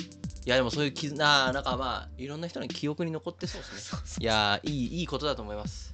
[0.45, 3.99] いやでもそういう絆なんかまあいろんな人の記憶に残ってそうですね。
[4.19, 5.93] いやーいいいいことだと思います。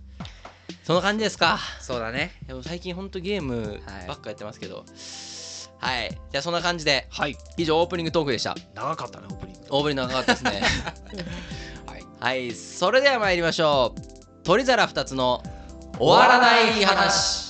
[0.83, 1.59] そんな感じですか？
[1.81, 2.31] そうだね。
[2.47, 4.85] でも最近ほんとゲームはいばっかやってますけど。
[5.79, 7.37] はい、じゃあそんな感じではい。
[7.57, 8.55] 以上オープニングトークでした。
[8.73, 9.61] 長かったねオープニング。
[9.69, 10.61] オープニング長かったですね。
[11.85, 12.03] はい。
[12.19, 12.51] はい。
[12.55, 14.43] それでは参りましょう。
[14.43, 15.43] 鳥皿2つの
[15.99, 17.46] 終わらない話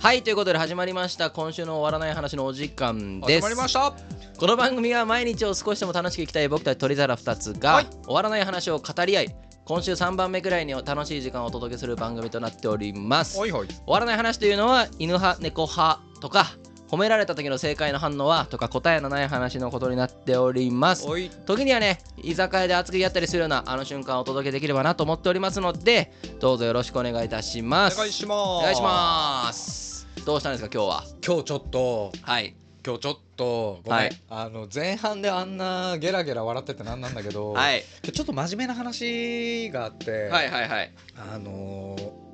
[0.00, 1.30] はいということで始まりました。
[1.30, 3.40] 今週の終わらない話のお時間です。
[3.40, 3.92] 始まりました。
[4.38, 7.86] この番組は毎日を少しでも楽しく生きたい僕たち鳥皿2つが、はい。
[8.04, 13.40] 終わらない話を語り合い今週3番目くらいに楽しい時間をお届けする番組となっております。
[13.40, 13.66] おいほい。
[13.66, 16.46] 終わらない話というのは犬派猫派とか
[16.88, 21.08] 褒められた時の正解の反応はとか答えのない話のことになっております。
[21.44, 28.38] 時にはね居酒屋で熱く言い合ったりするようなあの瞬間をお届けできればなと思っておりますのでどうぞよろしくお願いいたしまおす願いします。
[28.38, 29.87] お願いします
[30.24, 31.04] どうしたんですか今日は？
[31.24, 32.12] 今日ちょっと。
[32.22, 32.54] はい。
[32.84, 33.80] 今日ちょっと。
[33.84, 34.10] ごめん、はい。
[34.28, 37.84] あの前半であんなゲラゲラ笑っててなんなんだけど、 はい。
[38.02, 40.92] 今日ちょっと真面目な話があって、はいはいはい。
[41.16, 42.28] あのー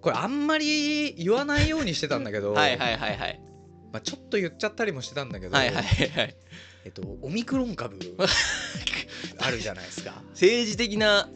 [0.00, 3.40] これあんまり言わないようにしてたんだけど、 はいはいはいはい。
[3.92, 6.36] まあ、ちょっと言っちゃったりもしてたんだけど、はいはいはい
[6.84, 7.98] えっと、オミクロン株
[9.40, 10.22] あるじゃないですか。
[10.30, 11.28] 政治的な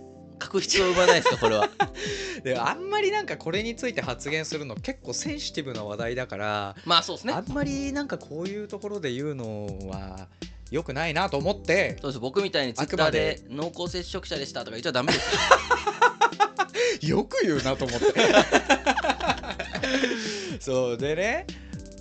[0.43, 1.71] 確執を生まないですかこれは。
[2.43, 7.33] であんまりなんかこれについて発言するの結構センシティブな話題だから、まあそうですね。
[7.33, 10.29] あんまりなんかこういうところで言うのは
[10.71, 12.19] 良くないなと思ってそうです。
[12.19, 15.37] 僕みたいにツイッターで濃厚接触者でしたとか言っちゃダメです。
[17.07, 18.07] よ よく言うなと思って。
[20.61, 21.47] そうでね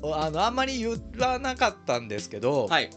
[0.03, 2.89] あのあんまり言わなかったんですけど、はい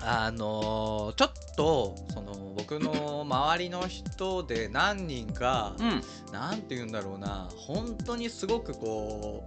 [0.00, 6.32] あのーちょっとその僕の周りの人で何人かうん。
[6.32, 7.48] なんて言うんだろうな。
[7.56, 9.44] 本当にすごくこ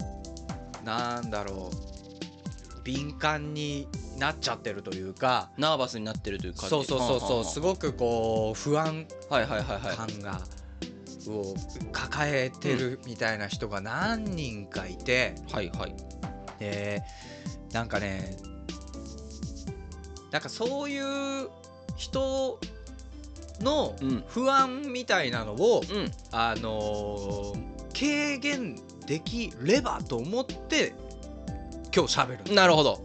[0.81, 2.83] うなんだろう。
[2.83, 3.87] 敏感に
[4.17, 5.51] なっちゃってるというか。
[5.57, 6.69] ナーバスになってるという感じ。
[6.69, 7.45] そうそうそうそう。
[7.45, 9.05] すごごくこう不安。
[9.29, 10.41] 感が、
[11.27, 11.55] を
[11.91, 15.95] 抱えてるみたいな人が何人かいて、はいはい。
[16.59, 17.03] で
[17.71, 18.37] なんかね
[20.31, 21.49] なんかそういう
[21.97, 22.59] 人
[23.61, 24.23] のうん。
[24.27, 26.11] 不安みたいなのを、うん。
[26.31, 30.93] あのー軽減できればと思って
[31.95, 33.01] 今日喋るなるほど。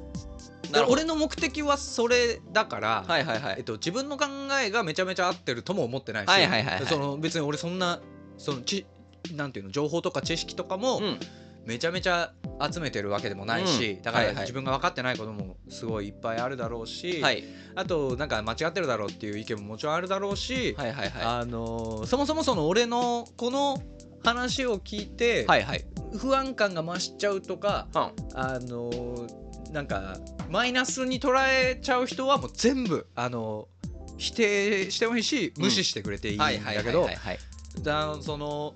[0.70, 0.92] なるほど。
[0.92, 3.54] 俺の目的はそれだから、はいはいはい。
[3.58, 4.26] えっと、自分の考
[4.64, 6.86] えがめちゃめちゃ合ってるとも思ってないし、はいはいはいはい。
[6.86, 8.00] その別に俺そんな
[8.38, 8.86] そのち
[9.34, 11.18] なんていうの情報とか知識とかもうん
[11.66, 12.32] めちゃめちゃ
[12.72, 14.02] 集めてるわけでもないし、うん。
[14.02, 14.44] だからはいはい。
[14.44, 17.44] 自分が分かってないこともすごいいっぱいあるだろうし、はい。
[17.74, 21.22] あとなんか間違ってるだろうっていう意見ももちろんあるだろうし、はいはいはい。
[21.22, 23.82] あのーそもそもその俺のこの
[24.24, 25.84] 話を聞いて、はいはい。
[26.18, 28.00] 不安感が増しちゃうとか、うん。
[28.38, 30.16] あのーなんか
[30.48, 38.72] マイナスに捉えちゃう人はもう全部あのー否定してもいいし無視してくれていいんだはいはいはいけどその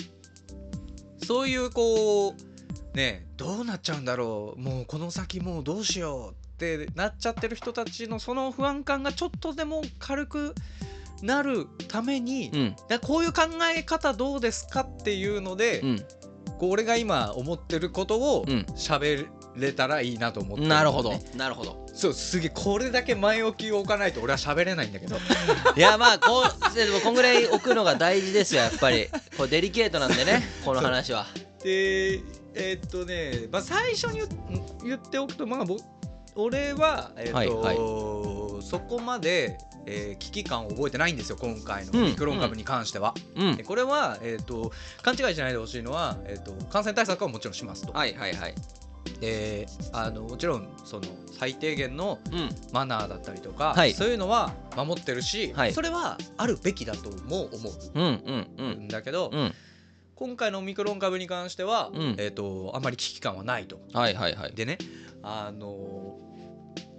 [1.25, 2.50] そういうこう
[2.95, 10.55] ねどうなっちゃうんだろうもうこの先もうどうしようってなっちゃってる人たちのその不安感がちょっとでも軽く
[11.23, 12.77] なるために、うん。
[12.89, 13.43] だこういう考
[13.77, 15.99] え方どうですかっていうので、うん。
[16.59, 18.67] こう俺が今思ってることをうん。
[18.77, 19.27] 喋
[19.57, 21.13] れたらいいなと思ってるんだなるほど。
[21.37, 21.87] なるほど。
[21.93, 25.17] そうすげえこれだけ前置きを置かないと俺は喋れないんだけど。
[25.77, 29.09] いやまあこうでもこんぐらい置くのが大事ですよやっぱり。
[29.37, 31.27] これデリケートなんでね この話は。
[31.63, 32.23] で
[32.55, 34.29] えーっとね、まあ、最初に言
[34.85, 35.77] 言っておくとまあぼ
[36.37, 37.77] 俺は、えーっとはい
[38.63, 43.15] そこまで、えー危機感を覚えてないんですよ今回のうんオミクロン株に関しては。
[43.37, 43.57] うん。
[43.57, 44.71] でこれは、えーっと
[45.03, 47.93] 勘違いしないでほしいのは、えーっと感染対策はもちろんしますと。
[47.93, 48.55] はいはいはい。
[49.21, 51.03] であのもちろんその
[51.39, 52.49] 最低限のうん。
[52.73, 53.95] マナーだったりとか、はい。
[53.95, 55.73] そういうのは守ってるし、はい。
[55.73, 57.99] それはあるべきだとも思う。
[57.99, 58.89] んうんううんん。
[58.89, 59.53] だけど、うん
[60.21, 62.15] 今回のオミクロン株に関しては、うん。
[62.19, 63.81] えー、とあんまり危機感はないと。
[63.95, 64.53] はいはいはい。
[64.53, 64.77] でね
[65.23, 66.19] あの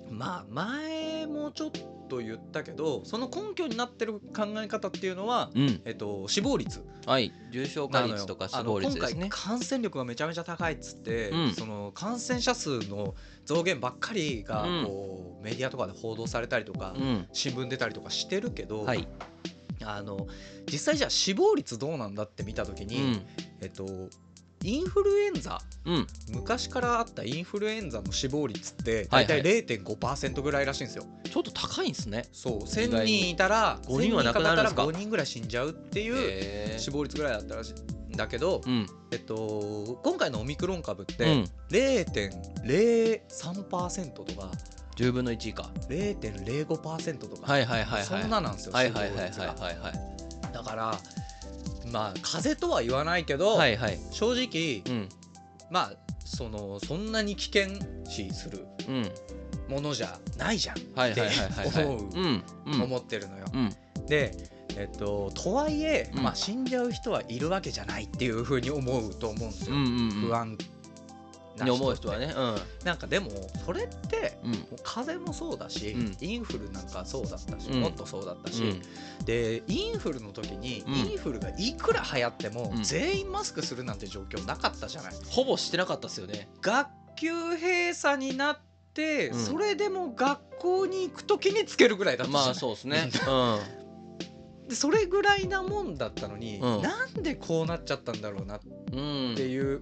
[0.10, 1.72] まあ前もうちょっ
[2.10, 5.82] と言ったけどその根拠になってる考え方っていうのは、うん。
[5.86, 6.84] えっと、死亡率。
[7.06, 7.32] はい。
[7.52, 9.22] 重症化率とか死亡率ですね。
[9.26, 11.54] 今回感染力がめちゃめちゃ高いっつって、うん。
[11.54, 13.14] その感染者数の
[13.46, 14.86] 増減ばっかりがうん。
[14.86, 17.28] こう、メディアとかで報道されたりとか、うん。
[17.34, 19.08] 新聞出たりとかしてるけど、はい
[19.84, 20.28] あの
[20.72, 23.22] 実際じゃあ死亡率どうなんだって見た時うに、ん。
[23.62, 23.86] えっと、
[24.64, 26.08] インフルエンザうん。
[26.30, 29.44] 昔からあったインフルエンザの死亡率って大はいはい。
[29.44, 31.06] 体0.5%ぐらいらしいんですよ。
[31.24, 32.26] ちょっと高いんですね。
[32.32, 32.56] そう。
[32.58, 37.74] 意外1000に人いたら5人は亡くなるんですか？1000人かかったら5人ぐらい死んじゃうっていうへ死亡率ぐらいだったらしい
[38.14, 38.86] んだけど、うん。
[39.12, 41.50] えっと、今回のオミクロン株ってうん。
[41.70, 44.52] 0.03%とか
[44.96, 45.70] 10分の1以下。
[45.90, 48.04] 0.05%とか、はいはいはいはい。
[48.04, 49.78] そんななんですよ、はいはいはいはいはい。
[49.78, 50.12] はい
[50.54, 51.00] だから
[51.92, 54.00] まあ風邪とは言わないけど、はいはい。
[54.12, 55.10] 正直うん。
[55.70, 55.94] まあ
[56.26, 57.78] そのそんなに危険
[58.08, 59.12] 視するうん。
[59.70, 61.86] ものじゃないじゃんってはいはいはいはいはい。
[61.86, 62.44] 思ううん。
[62.66, 62.82] うん。
[62.84, 63.46] 思ってるのよ。
[63.54, 63.70] うん。
[64.08, 64.32] で、
[64.76, 66.24] えっと、とはいえ、うん。
[66.24, 70.12] まあ、死んじゃう人はいるわけじゃないっていうふうに思うと思うんですよ、うんうんうん。
[70.28, 70.58] 不安な
[71.62, 72.34] に思う人はね
[72.84, 73.30] なんかでも
[73.66, 74.68] それってうん。
[74.84, 76.18] 風邪もそうだし、うん。
[76.20, 77.82] インフルなんかそうだったし、うん。
[77.82, 79.26] もっとそうだったし、うん。
[79.26, 80.94] でインフルの時に、うん。
[80.94, 82.84] インフルがいくら流行っても、うん。
[82.84, 85.14] 全員マスクするなんて状況なかったじゃない。
[85.30, 86.50] ほぼしてなかったっすよね。
[86.62, 88.60] 学級閉鎖になっ
[88.94, 89.40] て、うん。
[89.40, 93.10] それでも学校に行く時につけるぐらいだったまあそうですね。
[94.68, 96.82] でそれぐらいなもんだったのに、うん。
[96.82, 98.60] なんでこうなっちゃったんだろうなっ
[98.94, 99.36] うんうん。
[99.36, 99.82] ていう、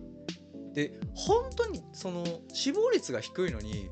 [0.73, 3.89] で本当にその死亡率が低いのに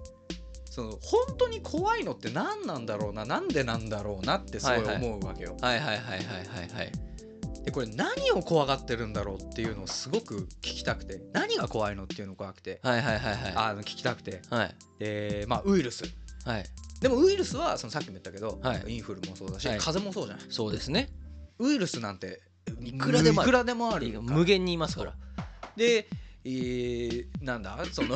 [0.69, 5.57] その本当に怖いのって何なんだろうななんでなんだろうなってすごい思うわけよ。
[5.59, 6.91] はいはいはいはいはいはい。
[7.65, 13.53] でこれ何を怖がってるんだろうっていうのをすごく聞きたくて何が怖いのっていうのが怖くて、はいはいはいはい。
[13.55, 14.41] あの聞きたくて。
[14.49, 14.75] はい。
[14.99, 16.03] でまあウイルス。
[16.45, 16.65] はい。
[17.01, 18.83] でもウイルスはそのさっきも言ったけど、はい。
[18.87, 19.77] インフルもそうだし、はい。
[19.79, 20.45] 風邪もそうじゃない？
[20.49, 21.09] そうですね。
[21.59, 22.41] ウイルスなんて
[22.81, 23.49] いくらでもある。
[23.49, 24.11] いくらでもある。
[24.11, 25.15] から無限にいますから。
[25.75, 26.07] で、
[26.47, 27.77] えーなんだ？
[27.91, 28.15] その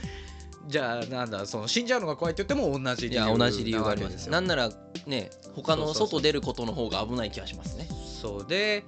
[0.68, 1.46] じゃあなんだ？
[1.46, 4.70] その死んじゃうのが怖いって言っても同じい理由や同じ理由がありますなんなら
[5.06, 7.88] ね他の外出ることの方が危ない気がしますね。
[8.20, 8.84] そうで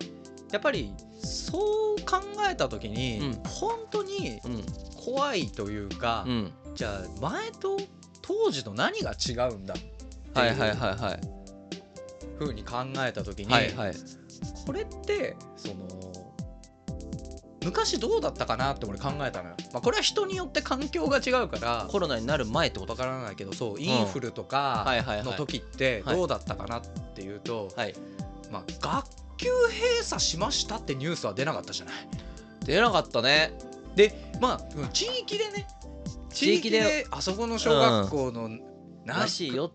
[0.52, 3.42] やっぱりそう考えた時に、うん。
[3.48, 4.64] 本当にうん。
[4.96, 6.52] 怖いというか、うん。
[6.74, 7.78] じゃあ前と
[8.20, 11.20] 当時と何が違うんだってはいはいいうはいはい。
[12.38, 13.94] ふうに考えた時に、はいはい。
[14.66, 16.09] これってその
[17.64, 22.92] 昔どうだったかなって俺考えたのよ、まあ、これは人によって環境が違うからコロナになる前ってこと？
[22.92, 24.86] わからないけどそうインフルとか
[25.24, 26.16] の時ってはい。
[26.16, 26.82] どうだったかなっ
[27.14, 27.94] ていうと、はい。
[28.50, 31.94] まあ、学級閉鎖しましたってニュースは出なかったじゃない。
[32.64, 33.52] 出なかったね。
[33.94, 35.66] でまあ地域でね
[36.32, 38.48] 地域でであそこの小学校の、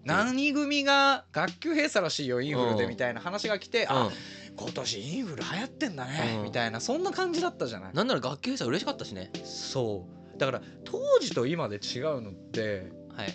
[0.06, 4.12] 何組が学級閉鎖らしいよインフルでうんみたいな話が来て、うあん
[4.58, 6.44] 今年インフル流行ってんだね、うん。
[6.44, 7.94] みたいなそんな感じだったじゃない？
[7.94, 9.32] なんなら学級閉鎖嬉しかったしね。
[9.44, 10.38] そう。
[10.38, 13.34] だから当時と今で違うのってはい。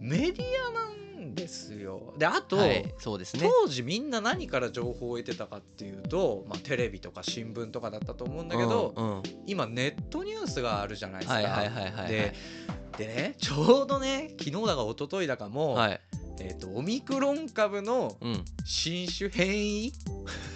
[0.00, 2.14] メディアなんですよ。
[2.18, 3.48] であと、はいそうですね。
[3.62, 9.22] 当時みんな何から情報を得てたかっていうと、まあ、テレビとか新聞とかだったと思うんだけど、うんうん。
[9.46, 11.38] 今ネットニュースがあるじゃないですか。
[12.96, 16.00] でねちょうどね昨日だか一昨日だかも、はい
[16.40, 18.44] えー、とオミクロン株のうん。
[18.64, 19.92] 新種変異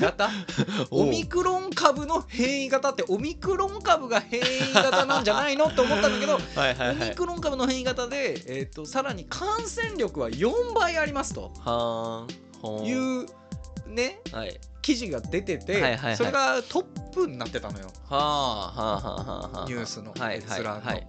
[0.00, 0.28] 型？
[0.90, 1.08] おう。
[1.08, 11.52] オミクロン株の変異型ってオミクロン株が変異型なんじゃないのって思ったんだけど はいはいオミクロン株の変異型で、えー、とさらに感染力は4倍ありますと。
[12.84, 13.26] いう
[13.88, 14.60] ねはい。
[14.82, 16.16] 記事が出てて、はいはいはい。
[16.16, 17.86] それがトップになってたのよ。
[18.08, 20.86] はあはあはあはニュースのはいはい閲覧の。
[20.86, 21.06] はい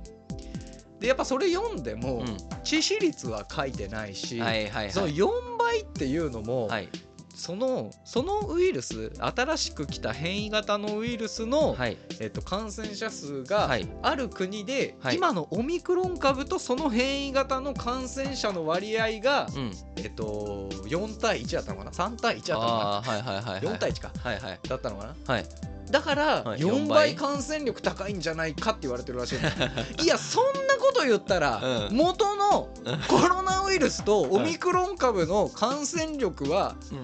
[1.03, 2.21] でやっぱそれ読んでも、う
[2.63, 4.91] 致死率は書いてないし、んはいはい。
[4.91, 5.27] そのはい4
[5.59, 6.87] 倍っていうのも、はい。
[7.35, 11.97] そのそのウイルス新しく来た変異型のウイルスの、はい。
[12.21, 13.89] えっと、感染者数がはい。
[14.01, 15.17] ある国で、はい。
[15.17, 19.71] 今のオミクロン株とその変異型の感染者の割合が、うん。
[19.97, 23.61] えっと、4対1だったのかな？3対1だったのかああはいはいはいはい。
[23.65, 24.11] な4対1か。
[24.23, 24.59] はいはい。
[24.69, 25.33] だったのかな？
[25.33, 25.45] はい
[25.91, 26.59] だからはい。
[26.59, 27.15] 4 4倍倍？
[27.15, 29.49] 感染力高いんじゃないかって言われてるらしいの。
[30.03, 31.95] いやそんなこと言ったら、うん。
[31.95, 32.99] 元のうん。
[33.07, 37.03] コロナウイルスとオミクロン株の感染力はうん。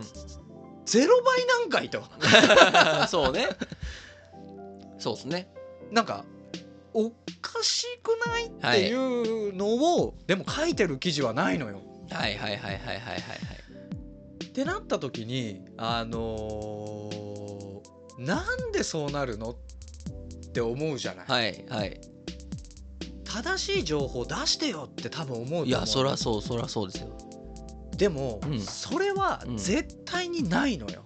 [0.86, 2.04] 0倍なんかいと。
[3.08, 3.50] そうね。
[4.98, 5.50] そうですね。
[5.92, 6.26] なんか
[6.94, 7.12] お
[7.42, 8.50] かしくないっ
[8.82, 11.82] ていうのを、でも書いてる記事はないのよ。
[12.10, 14.46] はいはいはいはいはいはいはい。
[14.46, 17.29] ってなった時にあのー
[18.20, 22.02] なんでそうなるのって思うじゃない、はいはい。
[23.24, 25.68] 正しい情報出してよって多分思うと思う。
[25.68, 27.10] いやそらそうそらそうですよ。
[27.96, 28.60] でも、うん。
[28.60, 29.58] それはうん。
[29.58, 31.06] 絶対にないのよ、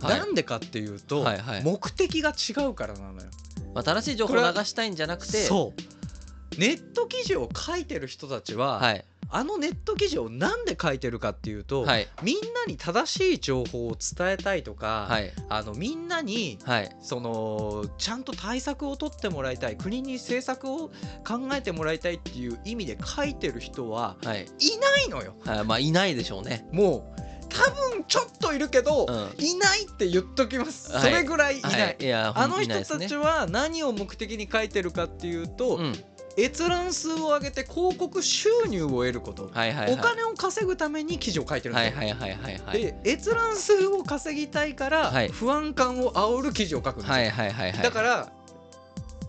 [0.00, 0.18] はい。
[0.18, 1.64] なんでかっていうと、はいはい。
[1.64, 3.30] 目的が違うからなのよ。
[3.74, 5.44] まあ、正しい情報を流したいんじゃなくて。
[5.44, 6.60] そう。
[6.60, 12.08] ネット記事を書いてる人たちは、はいあのネット記事をなんで書いてるかっていうと、はい。
[12.22, 15.32] みんなに正しい情報を伝えたいとか、はい。
[15.48, 16.96] あのみんなにはい。
[17.00, 20.88] そのちゃんと対策を取ってもらいたい国に政策を
[21.26, 24.44] 考えてもらいたいっていう意味で書いてる人ははい。
[24.44, 25.34] いないのよ。
[25.44, 25.64] はい。
[25.64, 26.68] まあいないでしょうね。
[26.72, 29.44] もう多分ちょっといるけど、うん。
[29.44, 31.02] いないって言っときます、はい。
[31.02, 31.96] それぐらいいない、はい。
[32.00, 35.94] いやあの人たちは何を目的に書いてるかっていうと、うん
[36.38, 39.94] 閲覧数を上げて広告収入を得ること、はいはいはい。
[39.94, 45.28] お金を稼ぐために記事を書いてるんですよ、はいはいはいはいはいで閲覧数を稼ぎたいから、はい。
[45.28, 47.82] 不安感を煽る記事を書くんですよ、はいはいはいはい。
[47.82, 48.28] だから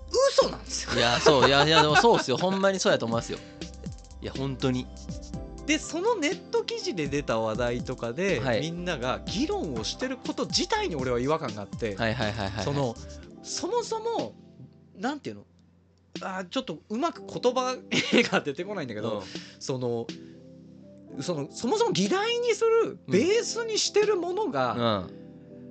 [0.09, 0.93] 嘘なんですよ。
[0.97, 1.47] いやそう。
[1.47, 2.37] いやいやでもそうっすよ。
[2.37, 3.39] ほんまにそうやと思いますよ。
[4.21, 4.87] いや本当に。
[5.65, 8.61] でそのネット記事で出た話題とかで、はい。
[8.61, 11.97] みんなが議論をしてること自体に俺は違和感があって、
[12.63, 12.95] その
[13.43, 14.33] そもそも
[14.97, 15.41] なんていうの？
[16.21, 17.75] あーちょっとうまく言葉
[18.31, 19.23] が出てこないんだけど、うん。
[19.59, 20.07] その
[21.19, 25.27] そのそもそも議題にするベースにしてるものが、うん。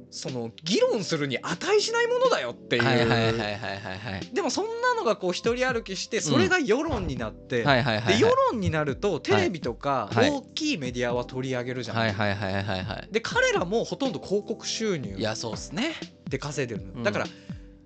[0.09, 10.31] その議論するに値しないものだよっていう、でもそんなのがこう一人歩きしてそれが世論になって、で世論になるとテレビとかはい。
[10.31, 13.09] 大きいメディアは取り上げるじゃない、はいはいはいはいはい。
[13.11, 15.93] で彼らもほとんど広告収入いやそうっすね。
[16.31, 17.27] で稼いでるだから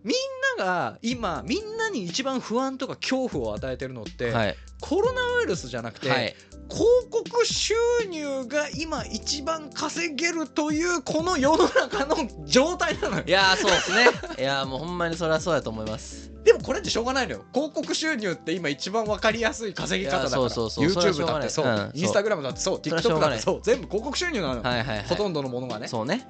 [0.03, 0.16] みん
[0.59, 4.57] なが今みんなに一番不安とか恐怖を与えてるのって、はい。
[4.80, 6.34] コロナウイルスじゃなくて、はい。
[6.70, 7.74] 広告収
[8.09, 13.24] 入が今一番稼げるというこの世の中の状態なのよ。
[13.26, 14.07] いやそうっすね。
[14.38, 16.30] いやもうほんまにそれはそうやと思います。
[16.44, 17.44] でもこれってしょうがないのよ。
[17.53, 20.42] 広告収入って今一番分かりやすい稼ぎ方だから。
[20.42, 22.78] YouTube だってそう、うんインスタグラムだってそう。
[22.78, 23.61] TikTok だってそう。
[23.62, 25.05] 全部広告収入なのよ、はいはいはい。
[25.07, 25.88] ほとんどのものがね。
[25.88, 26.26] そうね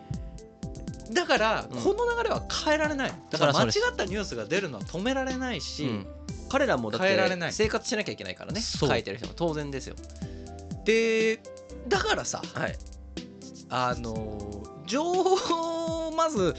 [1.12, 1.82] だから、うん。
[1.82, 3.12] この流れは変えられない。
[3.30, 6.06] だから間違ったニュースが出るのは止められないし、うん。
[6.48, 7.52] 彼らもだって変えられない。
[7.52, 8.61] 生活しなきゃいけないからね。
[8.61, 9.96] 書いてる人も当然ですよ。
[10.84, 11.40] で
[11.88, 12.76] だからさはい。
[13.68, 16.56] あの情報をまず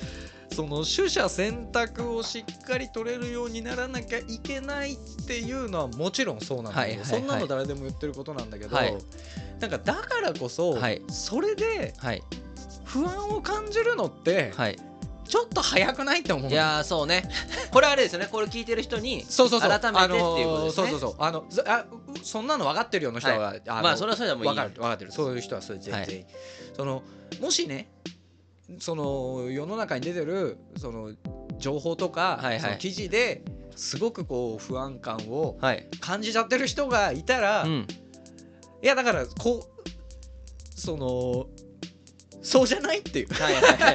[0.54, 8.98] その取捨選択をしっかり取れるようにならなきゃいけないっていうのはもちろんそうなんだけど、そんなの誰でも言ってることなんだけど、はい。
[9.60, 11.02] なんかだからこそ、はい。
[11.10, 12.24] それではい
[12.92, 14.78] 不安を感じるのってはい。
[15.28, 16.50] ちょっと早くないって思うの？
[16.52, 17.24] いやーそうね。
[17.72, 18.28] これあれですよね。
[18.30, 19.70] これ聞いてる人にそうそうそう。
[19.70, 20.88] 改めてっていうことですね。
[20.88, 21.16] あのーそうそうそう。
[21.20, 23.62] あのずあうそんなの分かってるような人は、はい。
[23.66, 25.12] あのまあそれはそれでもいい分かる分かってる。
[25.14, 26.26] そういう人はそれ全然、はい。
[26.76, 27.04] その
[27.40, 27.90] もしね
[28.80, 31.12] その世の中に出てるその
[31.60, 32.60] 情報とか、はいはい。
[32.60, 33.42] その記事で
[33.78, 35.88] すごくこう不安感をはい。
[36.02, 37.88] 感じちゃってる人がいたら、いうん。
[38.82, 39.82] やだからこう
[40.76, 41.46] その
[42.42, 43.34] そうじゃないっていう。
[43.34, 43.92] はいはいは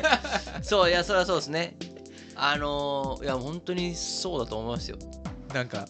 [0.61, 0.65] い。
[0.65, 1.77] そういやそれはそうですね。
[2.35, 4.99] あのーいや本当にそうだと思いますよ。
[5.55, 5.87] なんか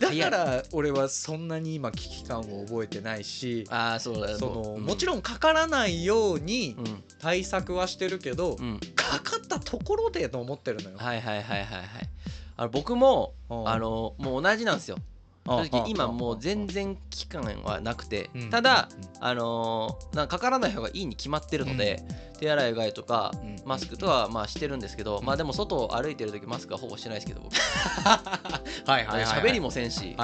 [0.00, 4.82] だから俺はそんなに今危機感を覚えてないしああそうだそのうん。
[4.82, 7.04] もちろんかからないようにうん。
[7.20, 8.80] 対策はしてるけど、うん。
[8.96, 10.96] かかったところでと思ってるのよ。
[10.98, 11.86] はいはいはいはいはい。
[12.56, 13.68] あの僕もうん。
[13.68, 14.96] あのもう同じなんですよ
[15.46, 18.88] 正直今もう全然然期間はなくてうんただ
[19.20, 22.02] あのーなんかかからない方がいいに決まってるので
[22.38, 23.32] 手洗いうがいとか
[23.64, 25.24] マスクとはまあしてるんですけどうん。
[25.24, 27.54] まあでも外を歩いてる時マスクはほぼしてないですけど僕。
[28.86, 29.18] はいは
[29.52, 30.16] りもせんし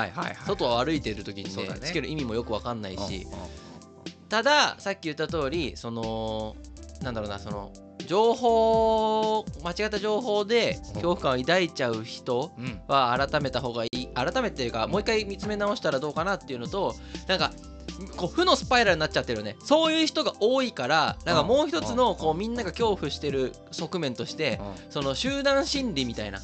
[0.46, 1.80] 外を歩いてる時にねね。
[1.80, 4.28] つける意味もよくわかんないうんしうん。
[4.28, 6.56] たださっき言った通りその
[7.07, 7.70] なんだろうなその
[8.04, 12.80] 情報間違った情報で恐怖感を抱いちゃう人うん。
[12.88, 14.09] は改めた方がいい。
[14.09, 16.94] 改めていうかもう一回見つめ直したらどうかなっていうのと
[17.28, 17.52] なんか
[18.16, 19.57] こう負のスパイラルになっちゃってるよね。
[19.64, 26.40] そういう人が多いからなんかもう一つのこうみんなが恐怖してる側面としてその集団心理みたいな。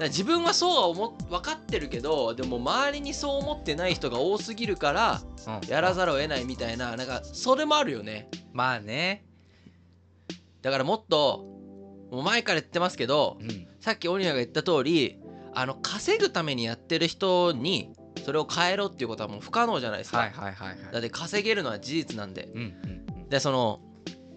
[0.00, 5.20] 自分はそうは思っ分かってるけどでも周りにそう思ってない人が多すぎるから
[5.62, 5.68] うん。
[5.70, 8.28] やらざるを得ないみたいななんかそれもあるよね。
[8.52, 9.24] まあね
[10.62, 11.46] だからもっと
[12.10, 13.66] もう前から言ってますけどうん。
[13.80, 15.16] さっきオニアが言った通り
[15.54, 17.90] あの稼ぐためにやってる人に
[18.24, 20.78] それを変えろっていうことはもう不可能じゃないですか、はいはいはいはい。
[20.92, 22.50] だって稼げるのは事実なんで。
[22.54, 23.80] うんうんでその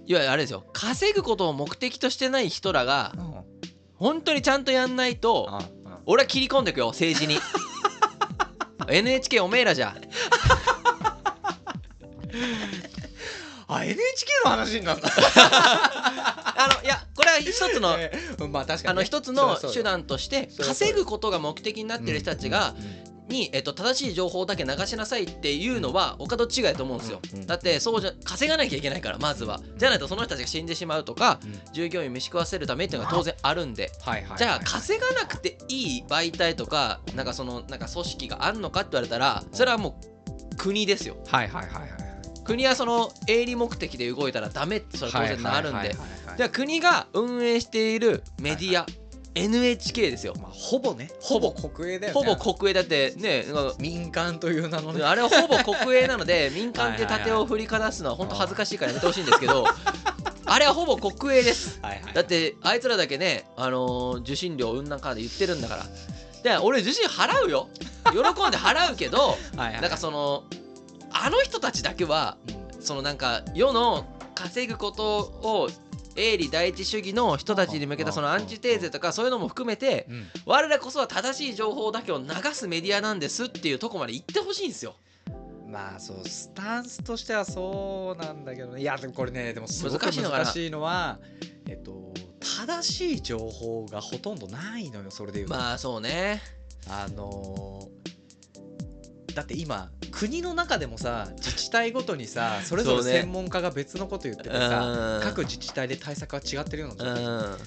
[0.05, 0.65] いわゆるあれですよ。
[0.73, 3.25] 稼ぐことを目的としてない人らがうん。
[3.27, 3.33] うん
[3.95, 5.61] 本当にちゃんとやんないとあ
[6.05, 7.39] 俺は切り込んでくよ政治に。
[8.89, 9.95] NHK おめえらじゃ
[13.77, 13.99] あ NHK
[14.45, 15.07] の話になった。
[16.63, 18.89] あのいやこれは一つの えーまあ確かにね。
[18.91, 27.39] あの一つの手段として稼ぐことが目的になってる人たちがうんうんに、えっと、正しい情報だけ流しなさいっていうのはお門違いだと思うんですよ、うん。
[27.39, 27.47] うん。
[27.47, 29.59] だってそうじゃ稼がなきゃいけないからまずは。
[29.77, 31.39] じゃないとその人たちが死んでしまうとか
[31.73, 33.91] 従業員飯食わせるためっていうのが当然あるんで。
[34.01, 34.37] はいはい。
[34.37, 39.99] じゃあ稼がなくていい媒体とかなんかそのなんか組織があんのかって言われたらそれはも
[40.51, 41.17] う国ですよ。
[41.27, 42.02] はいはいはいはい
[42.43, 45.77] 国はその営利目的で動いたらダメってそれは当然なるんで。
[45.77, 48.87] はいはいはいはいじゃあ国が運営しているメディア
[49.35, 50.33] NHK ですよ。
[50.41, 51.11] まあ、ほぼね。
[51.19, 51.51] ほぼ。
[51.51, 52.19] 国営だよね。
[52.19, 53.45] ほぼ国営だってね
[53.79, 55.03] 民間という名のね。
[55.03, 59.65] あれはほぼ国営なので 民間で盾を振りかざすのは本当恥ずかしいからやめてほしいんですけど。
[60.45, 61.79] あれはほぼ国営です。
[61.81, 62.13] はいはい。
[62.13, 65.85] だってあいつらだけね、あのー受信料うんなんかで言ってるんだから。
[66.43, 67.69] で俺受信払うよ。
[68.11, 69.81] 喜んで払うけどはいはい。
[69.81, 70.43] なんかその
[71.13, 72.37] あの人たちだけは
[72.79, 74.05] そのなんか世の
[74.35, 75.69] 稼ぐことを
[76.15, 80.27] 営利第一主義の人たちに向けたそのアンチテーゼとかそういうのも含めてうん。
[80.45, 84.95] 我らこそは正しい情報だけを流すメディアなんですっていうとこまで言ってほしいんですよ。
[85.67, 88.81] まあそうスタンスとしてはそうなんだけどね。
[88.81, 90.43] いやでもこれねでもすごく難しいのかな？
[90.43, 91.19] 難しいのは
[91.67, 96.41] えっと正しい情報がほとんどないのよそれでいうと、まあそうね。
[96.89, 98.02] あのー
[99.33, 107.57] だって今国の中でもさ自治体ごとにさそれぞれ専門家が別のこと言っててうさ、ん各自治体で対策が違ってるようなう状況ん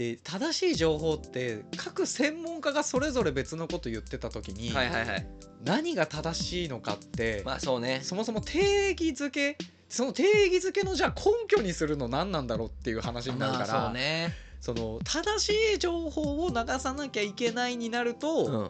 [0.00, 5.26] で正しい情報って各専門家がそれぞれ別のこと言ってた時に、はいはいはい。
[5.62, 8.00] 何が正しいのかって、まあそうね。
[8.02, 9.58] そもそも定義づけ
[9.90, 14.32] その定義づけのじゃあ根拠にするの何なんだろうっていう話になるから、まあそうね。
[14.62, 18.68] その正しい情報を流さなきゃいけないになると、うん。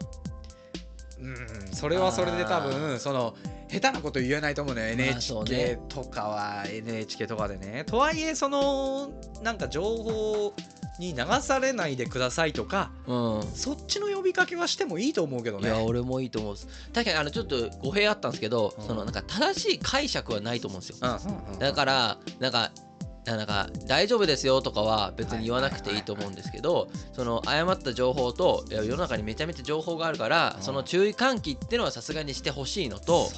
[1.21, 1.75] うん。
[1.75, 3.35] それはそれで多あ分その
[3.69, 5.79] 下手なこと言えないと思うね NHK ね。
[5.87, 7.83] とかは NHK とかでね。
[7.85, 9.11] とはいえその
[9.41, 10.53] なんか情報
[10.99, 13.43] に流されないでくださいとかうん。
[13.53, 15.69] そっちの呼びかけはしてもいいと思うけどね。
[15.69, 16.55] いや俺もいいと思う
[16.93, 18.85] 確かにあのちょっと語弊あったんですけど、うん。
[18.85, 20.97] そのなんか正しい解釈はないと思うんですよ。
[21.01, 21.59] うんうんうん。
[21.59, 22.71] だからなんか
[23.25, 30.63] なんか大丈夫ですよとかは別に言わなくていいと思うんですけどその誤った情報と世の中にめちゃめちゃ情報があるからうん。
[30.63, 33.29] その注意喚起っていうのはさすがにしてほしいのと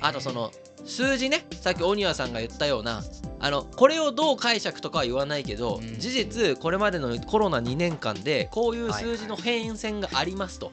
[0.00, 0.52] あとその
[0.84, 3.02] 数字ねさっきオニワさんが言ったような
[3.40, 5.98] あのこれをどう解釈とかは言わないけど、うん。
[5.98, 10.70] 事実これまでのコロナ2年間でこういう数字の変遷がありますと、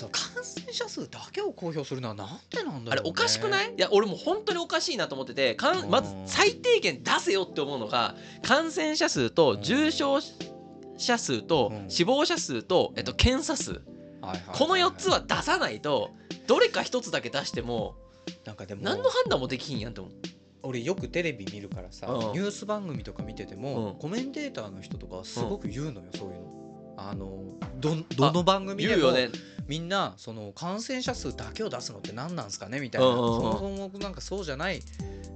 [0.00, 3.74] そう感染者数だけを公表するのはなんでなんだろう、ね、あれおかしくない？
[3.76, 10.20] いや俺も本当におかしいなと思っててかんまずうん最低限出せよって思うのが感染者数と重症
[10.96, 11.90] 者数とうん。
[11.90, 13.82] 死亡者数と、えっと、検査数。
[14.52, 16.10] この4つは出さないと
[16.46, 17.96] どれか1つだけ出しても
[18.44, 20.12] なんかでも何の判断もできひんやんって思う。
[20.62, 22.18] 俺よくテレビ見るからさ、うん。
[22.32, 23.98] ニュース番組とか見てても、うん。
[23.98, 26.94] コメンテーターの人とかはすごく言うのよ、そういうの。
[26.98, 28.96] あのどどの番組でも。
[28.96, 29.30] 言うよね
[29.70, 34.82] みんなその感染者数だけを出すのって何なんですかねみたいな、うんうんうんそもそもなんかそうじゃない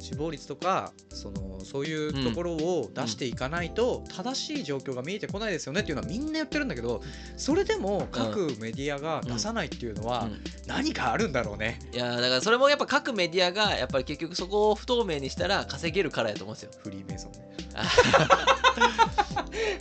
[0.00, 7.00] 死亡率とかそのそういうところを出していかないと正しい状況が見えてこないですよねっていうのはみんな言ってるんだけど
[7.36, 11.78] それでも各メディアが出さないっていうのはうん何かあるんだろうね。
[11.92, 16.70] いやだからそれもやっぱ各メディアがやっぱり結局そこを不透明にしたら稼げるからやと思うんですよ。
[16.82, 17.56] フリーメイソンね。
[17.74, 17.84] あ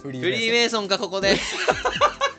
[0.03, 1.37] フリフリーメイソンかここで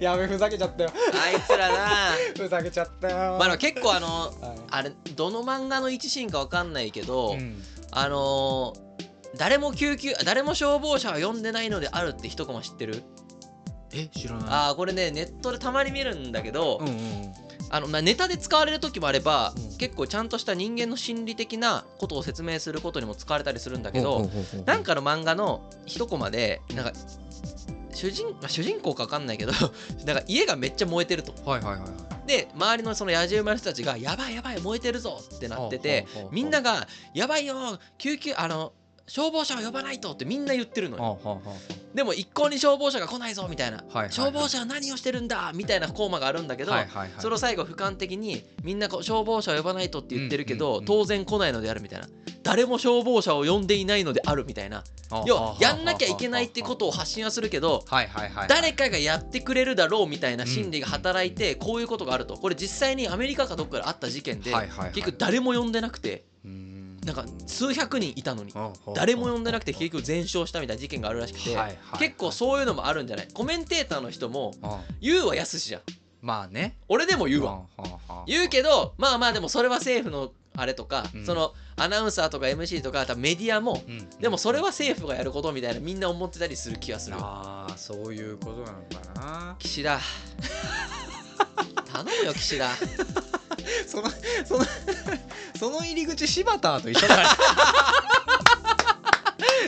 [0.00, 0.90] やべふざけちゃったよ。
[0.94, 2.12] あいつらな。
[2.36, 3.16] ふざけちゃったよ。
[3.38, 4.58] まあでも結構あのはい。
[4.70, 7.62] あれどの漫画の一シーンかわかんないけど、うん。
[7.90, 8.84] あのー
[9.36, 13.02] 誰も救急誰も消防車を呼んでないのであるって一コマ知ってる、
[13.92, 14.48] え知らない。
[14.48, 17.34] ああこれねネットでたまに見るんだけど、うんうん
[17.70, 19.76] あのまあ、ネタで使われる時もあれば、うん。
[19.78, 24.64] 結構ちゃんとした人間の心理的なことを説明することにも使われたりするんだけど、ほうほうほうほう。
[24.64, 26.92] なんかの漫画の一コマでなんか
[27.94, 29.52] 主人,、まあ、主人公か分かんないけど
[30.04, 31.90] なんか家がめっちゃ燃えてるとはいはいはいはい。
[32.26, 38.72] で周りのその野じ馬の人たちが「やばいやばい燃えてるぞ」ってなっててみんなが「やばいよ救急あの
[39.06, 41.42] 消防車を呼ばないと」ってみんな言ってるのよ。
[41.94, 43.84] でも一向に消防車が来ないぞみたいな。
[44.10, 46.72] 消防車は何をしてるんだみたいなコーマがあるんだけど、
[47.20, 52.08] それを最後俯瞰的にみんなこう消防車を呼ばないとって言ってるけど、当然来ないのであるみたいな。
[52.42, 54.82] 誰も消防車を呼んでいないのであるみたいな。
[55.26, 62.36] 要はやんなきゃいけないってことを発信はするけどはいはいはい誰かがやってくれるだろうみたいな心理が働いてこういうことがあると。
[62.36, 64.52] これ実際にアメリカかどっかであった事件で
[64.92, 66.24] 結局誰も呼んでなくて。
[66.44, 66.73] うーん
[67.04, 68.52] なんか数百人いたのに
[68.94, 71.56] 誰も呼んでなくて結局全焼したみたいな事件があるらしくて
[71.98, 73.28] 結構そういうのもあるんじゃない？
[73.32, 75.82] コメンテーターの人もあ言うはやすしじゃん。
[76.22, 76.76] まあね。
[76.88, 77.60] 俺でも言うわ。
[78.26, 81.26] 言うけどまあまあでもそれは政府のあれとか、うん。
[81.26, 84.08] そのアナウンサーとか MC とかメディアも、うん。
[84.20, 87.16] でもそれは政府がやることみたいなみんな思ってたりする気がする。
[87.18, 88.78] ああそういうことなの
[89.14, 89.56] かな。
[89.58, 89.98] 岸田。
[91.92, 92.70] 頼 頼むよ岸田
[93.86, 94.10] その
[94.44, 94.66] その
[95.58, 97.16] その入り口柴田と一緒だ。
[97.16, 97.36] か ら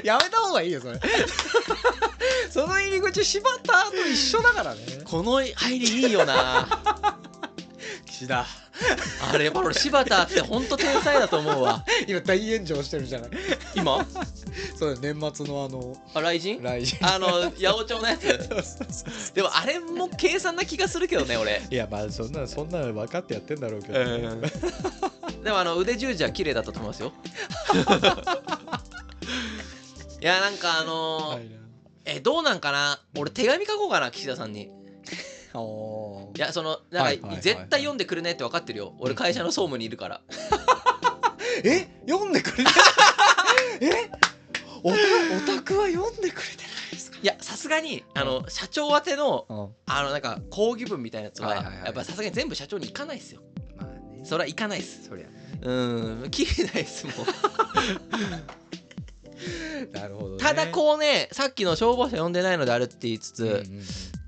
[0.05, 1.01] やめた方がいいよそれ。
[2.51, 4.81] その入り口柴田と一緒だからね。
[5.05, 6.69] この入りいいよな。
[8.07, 8.47] 岸田
[9.33, 11.85] あれやっぱ俺柴田ってほんと天才だと思うわ。
[12.07, 13.31] 今大炎上してるじゃない。
[13.75, 14.07] 今？
[14.79, 16.63] そう年末のあのあ雷神？
[16.63, 18.25] 来週あの八百長のやつ？
[19.35, 21.63] でもあれも計算な気がするけどね俺。
[21.71, 24.41] いやまあそんなそんなの分かってやってんだろうけど、うん。
[25.43, 27.13] でもあの腕十字は綺麗だったと思いますよ。
[30.21, 31.57] いやなんかあのー
[32.09, 33.01] えどうなんかな？
[33.17, 34.71] 俺手紙書こうかな岸田さんに。
[35.55, 38.95] おいやそのなんか、絶対読んでくれねって分かってるよ。
[38.99, 40.21] 俺会社の総務にいるから。
[41.65, 41.89] え？
[42.07, 42.71] 読んでくれて
[43.81, 44.11] え？
[44.83, 44.97] おた
[45.55, 47.19] オタクは読んでくれてないですか？
[47.23, 49.69] いやさすがにあの社長宛てのうん。
[49.87, 51.77] あのなんか抗議文みたいなやつは,、はいはいはい。
[51.87, 53.41] やっぱさすがに全部社長に行かないっすよ。
[53.79, 54.21] まあね。
[54.25, 55.09] それは行かないっす。
[55.09, 55.27] そりゃ。
[55.63, 55.73] う
[56.27, 56.29] ん。
[56.31, 57.17] 切れないっすもん。
[59.93, 63.83] なるほど、ね、ただこうねさっきの消防車呼んでないのであるって言いつつ、うんうんうん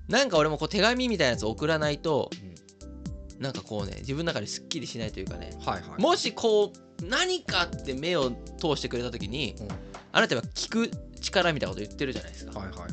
[0.08, 3.42] なんか俺もこう手紙みたいなやつ送らないとうん。
[3.42, 6.00] なんかこうね自分の中ですっきりしないというかねはいはい。
[6.02, 9.68] もしこう何かって目を通してくれた時に、うん。
[10.10, 10.90] あなたは聞く
[11.20, 12.90] 力みたいなこと言ってるじゃないですか、はいはいはい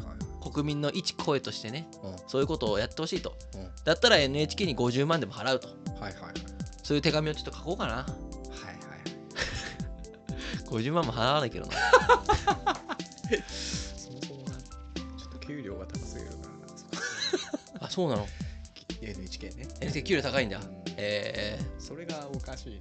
[0.54, 2.16] 国民の一声としてねうん。
[2.28, 3.36] そういうことをやってほしいと。
[3.56, 3.68] うん。
[3.84, 5.70] だったら NHK に50万でも払うと。
[6.00, 6.34] はいはいはい。
[6.84, 7.94] そういう手紙をちょっと書こうかな。
[7.96, 8.78] はいはい。
[10.70, 11.74] 50万も払わないけどな。
[13.98, 16.05] そもそもなちょっと給料が高すぎるからなあ
[17.96, 18.28] そうなの
[19.02, 19.68] ？NHK ね。
[19.80, 20.58] NHK 給料高いんだ。
[20.58, 20.66] うん。
[20.98, 21.58] え。
[21.80, 22.72] それがおかしい。
[22.72, 22.80] ね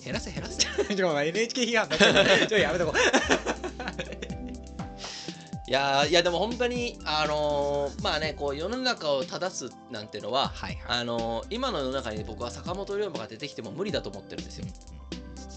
[0.00, 0.56] ー、減らせ減らせ。
[0.58, 2.94] ちょっと NHK 批判だちょやめとこ
[5.68, 14.66] いやーいやでも本当にあのーまあねこう世の中を正すなんてのははいあのー今の世の中に僕は坂本龍馬が出てきても無理だと思ってるんですよ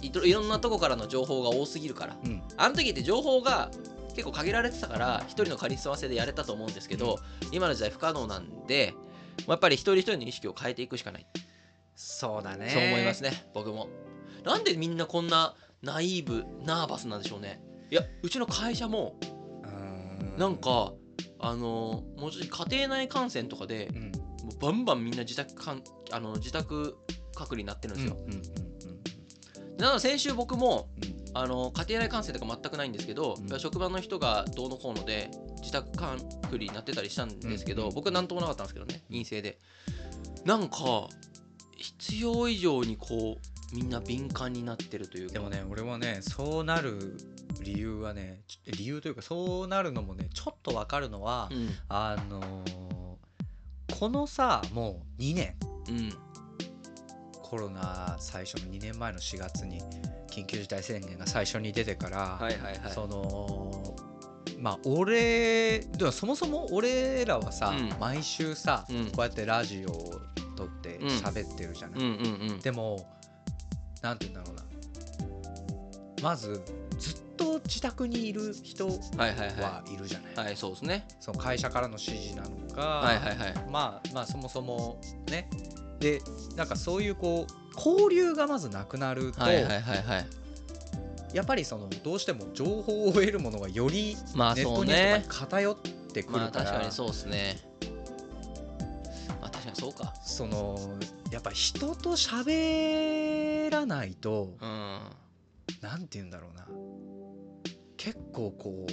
[0.03, 3.71] いろいろんなとこからの情報が多すぎるからうんあの時って情報が
[4.13, 7.19] 結構限られてたから一人のカリスマ性でやれたと思うんですけど、
[7.51, 8.93] 今の時代不可能なんで
[9.47, 11.27] やっぱり一人一人の意識を変えていくしかない、
[11.95, 12.69] そうだね。
[12.69, 13.89] そう思いますね僕も。
[14.43, 17.61] なんでみんなこんなナイーブナーバスなんでしょうね。
[17.91, 20.37] いやうちの会社もうん。
[20.37, 20.93] なんか
[21.39, 24.11] あのもうちょっと家庭内感染とかでうん。
[24.43, 26.97] もうバンバンみんな自宅かんあの自宅
[27.33, 29.77] 隔離になってるんですよ、うんうんうん。
[29.77, 33.59] なので先週僕もうんあの家庭内感染とか全くないんですけど、うん。
[33.59, 35.31] 職場の人がどうのこうので
[35.61, 36.17] 自宅隔
[36.51, 37.87] 離になってたりしたんですけど、うん。
[37.89, 39.59] うん僕は何ともなかったんですけどね陰性で。
[40.45, 41.07] なんか
[41.77, 45.33] 必要以上にこうみんな敏感になってるというか。
[45.33, 47.17] でもね俺はねそうなる
[47.61, 51.69] 理由はね理由というかそうなるのもねちょっとわかるのは、うん。
[51.89, 52.83] あのー
[53.99, 55.55] このさもう2年。
[55.87, 56.13] うん
[57.53, 59.79] コロナ最初の2年前の4月に
[60.27, 62.91] 緊急事態宣言が最初に出てから、はいはいはい。
[62.91, 63.95] その
[64.57, 67.93] まあ俺でもそもそも俺らはさ、うん。
[67.99, 69.05] 毎週さ、うん。
[69.05, 70.21] こうやってラジオを
[70.55, 71.07] 撮ってうん。
[71.09, 72.59] 喋ってるじゃない、うんうんうん。
[72.59, 73.07] でも
[74.01, 74.63] なんて言うんだろうな。
[76.23, 76.59] まず
[76.97, 81.05] ずっと自宅にいる人はいはいははいるじゃない、いはいそうですね。
[81.19, 83.53] その会社からの指示なのか、はいはいはい。
[83.69, 84.99] まあまあそもそも
[85.29, 85.47] ね
[86.03, 86.21] で
[86.57, 90.27] なんかそういうこう交流がまずなくなると、はいはいはいはい。
[91.33, 95.75] やっぱりそのどうしても情報を得るものがよりネットニュースとかねに偏っ
[96.11, 97.57] てくるまあから、確かにそうですね。
[99.41, 100.13] まあ確かにそうか。
[100.25, 100.77] その
[101.31, 104.99] やっぱ人と喋らないとうん。
[105.81, 106.67] なんて言うんだろうな。
[107.95, 108.91] 結構こう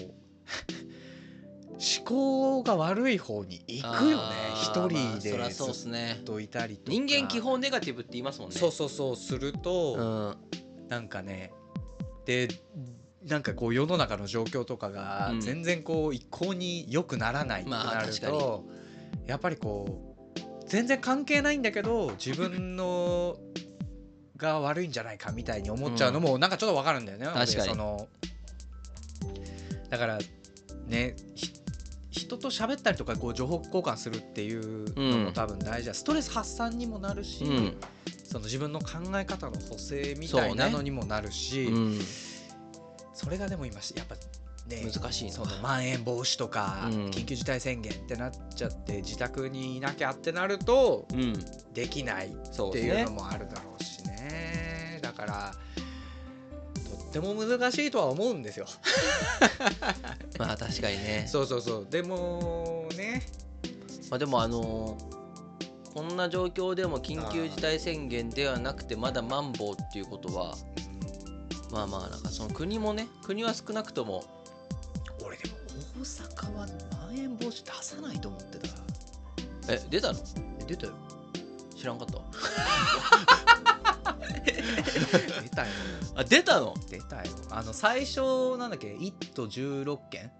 [1.80, 4.34] 思考が悪い方に行くよね。
[4.54, 6.18] 一まあ人でずすね。
[6.20, 6.92] っといたりとか。
[6.92, 8.56] 人間基本ネガティブって言いますもんね。
[8.56, 9.16] そうそうそう。
[9.16, 10.36] すると、
[10.82, 10.88] うん。
[10.88, 11.52] なんかね
[12.26, 12.48] で
[13.26, 15.40] なんかこう世の中の状況とかがうん。
[15.40, 18.64] 全然こう一向に良くならないってまあなる確かと、
[19.26, 23.38] やっぱりこう全然関係ないんだけど自分の
[24.36, 27.24] が悪いんじゃないかみたいに思っちゃうのもなんかちょっとわかるんだよね。
[27.24, 27.54] 確かに。
[27.54, 28.08] 俺その
[29.88, 30.18] だから
[30.86, 31.52] ねひ
[32.10, 35.24] 人と喋ったりとかこう情報交換するっていうのうん。
[35.26, 37.76] も多分大事だ、ストレス発散にもなるし、うん。
[38.24, 42.00] その自分の考え方の補正みたいなのにもなるしうん。
[43.14, 44.14] そ,、れがでも今やっぱ
[44.68, 45.32] ね難しいな。
[45.32, 47.10] そのまん延防止とか、うん。
[47.10, 51.34] 緊急事態宣言ってなっちゃって自宅にいなきゃってなるとうん。
[51.72, 54.98] できないっていうのもあるだろうしね。
[55.00, 55.69] だからと
[57.10, 58.66] っても難しいとは思うんですよ。
[60.38, 61.26] まあ確かにね。
[61.30, 61.86] そうそうそう。
[61.90, 63.26] でもね。
[64.10, 65.20] まあでもあのー
[65.92, 70.54] こんな状況でも緊急事態宣言ではなくてまだマンボウっていうことは
[71.72, 74.22] まあまあなんかその国もね国は少なくとも
[75.20, 75.56] 俺でも
[75.98, 76.68] 大阪は
[77.08, 78.68] まん延防止出さないと思ってた。
[79.72, 80.20] え出たの？
[80.60, 80.92] え出たよ。
[81.76, 82.20] 知らんかった
[85.42, 85.68] 出たよ。
[86.14, 86.74] あ出たの？
[86.88, 87.22] 出たよ。
[87.50, 90.32] あの最初なんだっけ？1都16県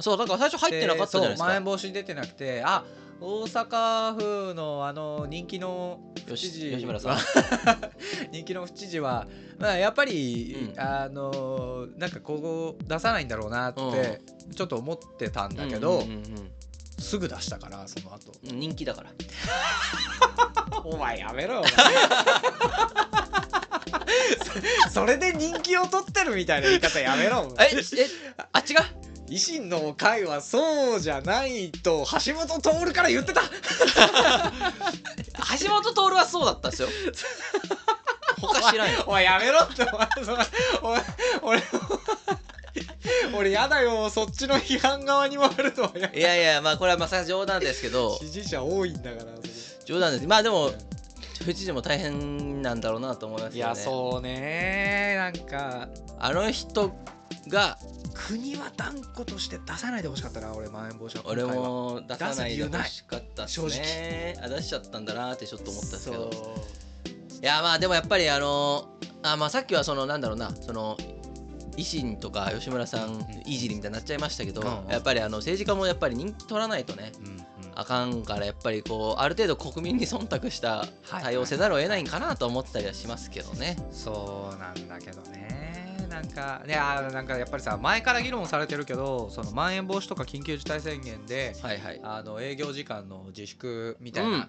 [0.00, 2.84] そうだから最初入ってなかったじゃないですそうまん延か防止出てなくてあ
[3.20, 4.14] 大阪
[4.48, 7.18] 府のあの人気の府知事吉村さん。
[8.30, 9.26] 人気の府知事は、
[9.58, 10.80] まあ、やっぱり、うん。
[10.80, 14.20] あのなんかこう出さないんだろうなって
[14.54, 16.04] ちょっと思ってたんだけど、
[16.98, 18.32] すぐ出したからその後。
[18.48, 19.10] うん人気だから。
[20.84, 21.62] お前やめろよ
[24.86, 27.76] そそれで人気を取ってるみたいな言い方やめろええ
[28.52, 29.08] あ違う？
[29.30, 33.42] 維新の会はそうじゃないと橋本徹から言ってた。
[35.60, 36.88] 橋本徹はそうだったんですよ。
[38.40, 39.04] 他知らんよ。
[39.06, 40.38] お前やめろってお前それ
[40.82, 41.02] お前
[41.42, 41.62] 俺
[43.34, 46.10] 俺やだよそっちの批判側に回るとはや。
[46.14, 48.16] いやいやまあこれはまさに冗談ですけど。
[48.18, 49.24] 支持者多いんだから
[49.84, 50.26] 冗談です。
[50.26, 50.72] まあでも
[51.52, 53.70] 府知事も大変なんだろうなと思いますいよね。
[53.70, 55.14] やそうね。
[55.16, 55.88] なんか
[56.18, 56.94] あの人
[57.48, 57.78] が
[58.12, 61.24] 国は断固として出さないでほしかったな俺まん延防止は。
[61.26, 66.30] 俺も出さないでほしかったっす出す理由ねあ出しちゃったんだなってちょっと思ったんですけど。
[67.40, 70.96] いやまあでもやっぱりあのあまあさっきはそのなんだろうなその
[71.76, 77.12] 維新とか吉村さんいじりみたいになっちゃいましたけど、やっぱりあの政治家もやっぱり人気取らないとね
[77.78, 83.76] あかんからやっぱりこうある程度国民に忖度した対応せざるを得ないんかなと思ったりはしますけどね。
[83.92, 92.00] そうなんだけどねなんかいやなんかやっぱりさ前から議論されてるけどそのまん延防止とか緊急事態宣言ではいはい。
[92.02, 94.48] あの営業時間の自粛みたいうんな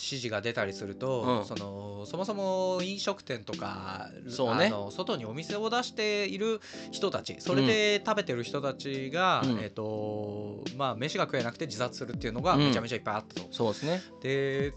[0.00, 6.60] 指示が出たりすると、うんそのそもそも飲食店とかそうねあの外にお店を出している
[6.92, 13.48] 人たちそれで食べてる人たちが、うんえっ、とまあ飯が食えなくて自殺するっていうのがうんめちゃめちゃいっぱいあったと。
[13.50, 14.00] そうですね。
[14.22, 14.72] で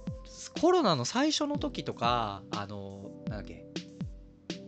[0.60, 3.66] コロナの最初の時とかあのなんだっけ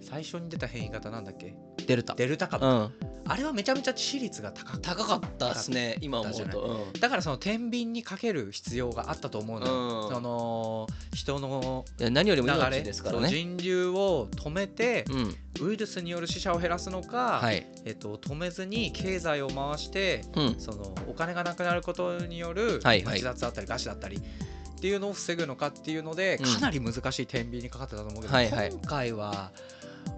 [0.02, 1.56] 最初に出た変異型なんだっけ？
[1.88, 2.14] デルタ。
[2.14, 2.94] デルタ株、うん。
[3.26, 6.88] あれはめちゃめちゃ致死率が高かった高かったですね今思う高かったと。
[7.00, 13.30] だからその天秤にかける必要があったと思うのよ、うんその人の何より流も命れですからね。
[13.30, 15.36] 人流を止めてうん。
[15.62, 17.66] ウイルスによる死者を減らすのか、はい。
[17.86, 20.56] えっと、止めずに経済を回してうん。
[20.60, 29.52] そのお金がなくなることによる自殺だったり餓死だったりっていうのを防ぐのかっていうのでうんかなり難しい天秤にかかってたと思うけど、はいはい今回は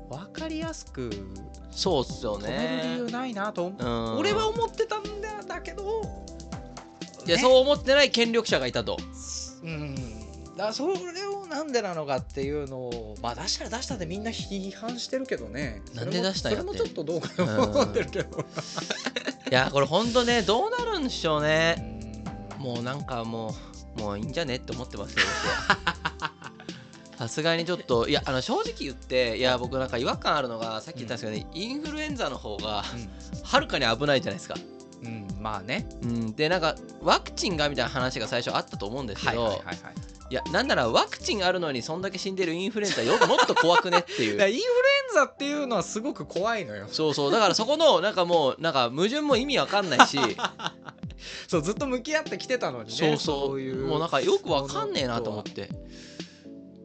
[0.10, 1.10] 分かりやすく
[1.72, 3.12] そうっすよ止める理由ね。
[3.12, 4.18] ないなと思う、うん。
[4.18, 6.02] 俺は思ってたんだだけど。
[7.26, 7.42] いやね。
[7.42, 8.98] そう思ってない権力者がいたと。
[9.64, 9.96] うん。
[10.56, 10.94] だそれ
[11.28, 15.82] をなんでなのかっていうのをまあ出したら出したでみんな批判してるけどね。
[15.94, 16.68] なんで出したんやって。
[16.68, 18.40] それもちょっとどうかと思ってるけど。
[18.40, 18.44] い
[19.54, 21.76] やこれほんとねどうなるんでしょうね。
[22.58, 22.64] うん。
[22.64, 23.54] もうなんかも
[23.98, 26.05] うもういいんじゃねって思ってますよ僕は
[27.18, 32.84] さすがにちょっといやあの正直言っていや僕なんか違和感あるのがさっき言ったんですけどね、インフルエンザの方が
[33.44, 34.56] はるかに危ないじゃないですか、
[35.04, 35.88] うん、うんまあね。
[36.04, 40.16] うん、でなんかワクチンがみたいな話が最初あったと思うんですけど、いはいはいはいはい。
[40.36, 44.32] やなんならワクチンあるのにそんだけ死んでるインフルエンザよもっと怖くねっていう。
[44.34, 44.60] インフルエン
[45.14, 46.88] ザっていうのはすごく怖いのよ。
[46.92, 50.18] そうそうだからそこのなんかもうなんか矛盾も意味わかんないし。
[51.48, 52.96] そうずっと向き合ってきてたのにね。
[52.96, 53.18] そう。
[53.18, 55.70] そういうもうなんかよくわかんねえなと思って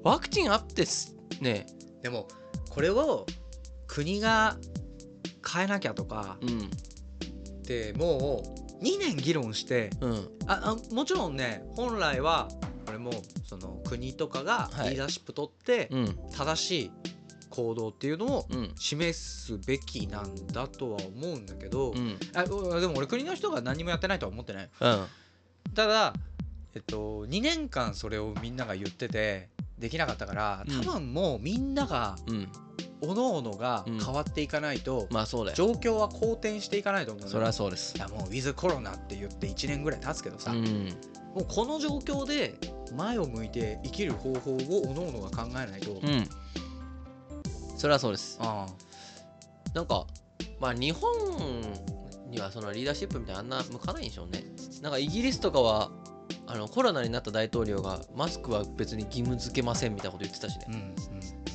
[0.03, 1.66] ワクチンあってすね。
[2.03, 2.28] でも
[2.70, 3.26] これを
[3.86, 4.57] 国が
[5.46, 8.42] 変えなきゃとかうんっても
[8.80, 10.28] う2年議論してうん。
[10.46, 12.48] ああもちろんね本来は
[12.86, 13.12] これも
[13.46, 14.90] その国とかがはい。
[14.90, 16.16] リーダーシップ取ってうん。
[16.32, 16.90] 正しい
[17.51, 18.72] 行動っていうのをうん。
[18.76, 22.16] 示すべきなんだとは思うんだけど、うん。
[22.34, 22.51] あで
[22.86, 24.70] も俺国の人が何もやってないとは思ってない。
[24.80, 25.07] うん。
[25.74, 26.14] ただ、
[26.74, 29.48] えっと、2年間それをみんなが言ってて
[29.81, 30.85] できなかったからうん。
[30.85, 32.49] 多分もうみんながうん。
[33.01, 33.99] 各々がうん。
[33.99, 35.57] 変わっていかないと、まあそうだよ。
[35.57, 37.97] 状況は好転していかないと思うそれはそうです。
[37.97, 40.95] いやもうウィズコロナって言って1年ぐらい経つけどさ、うん。
[41.35, 42.55] もうこの状況で
[42.95, 46.28] 前を向いて生きる方法を各々が考えないと、うん。
[47.76, 48.39] それはそうです。
[48.41, 48.66] あ
[49.74, 50.07] なんか
[50.61, 51.11] まあ日本
[52.31, 54.45] にはそのリーダーシップみたいなあんな向かないんでしょうね。
[54.83, 55.91] なんかイギリスとかは
[56.47, 60.66] あのコロナになった大統領がマスクは別に義務付けませんみたいなこと言ってたしね。
[60.68, 60.95] うんうん。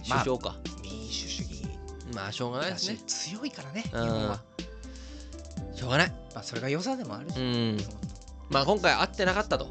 [0.09, 1.65] まあ首相か、民主主義。
[2.13, 2.97] まあしょうがないですね。
[3.07, 4.07] 強いからね日うん。
[4.07, 4.41] 本は、
[5.73, 6.09] しょうがない。
[6.33, 7.77] まあ、それが良さでもあるし、うん。
[8.49, 9.67] まあ今回会ってなかったと。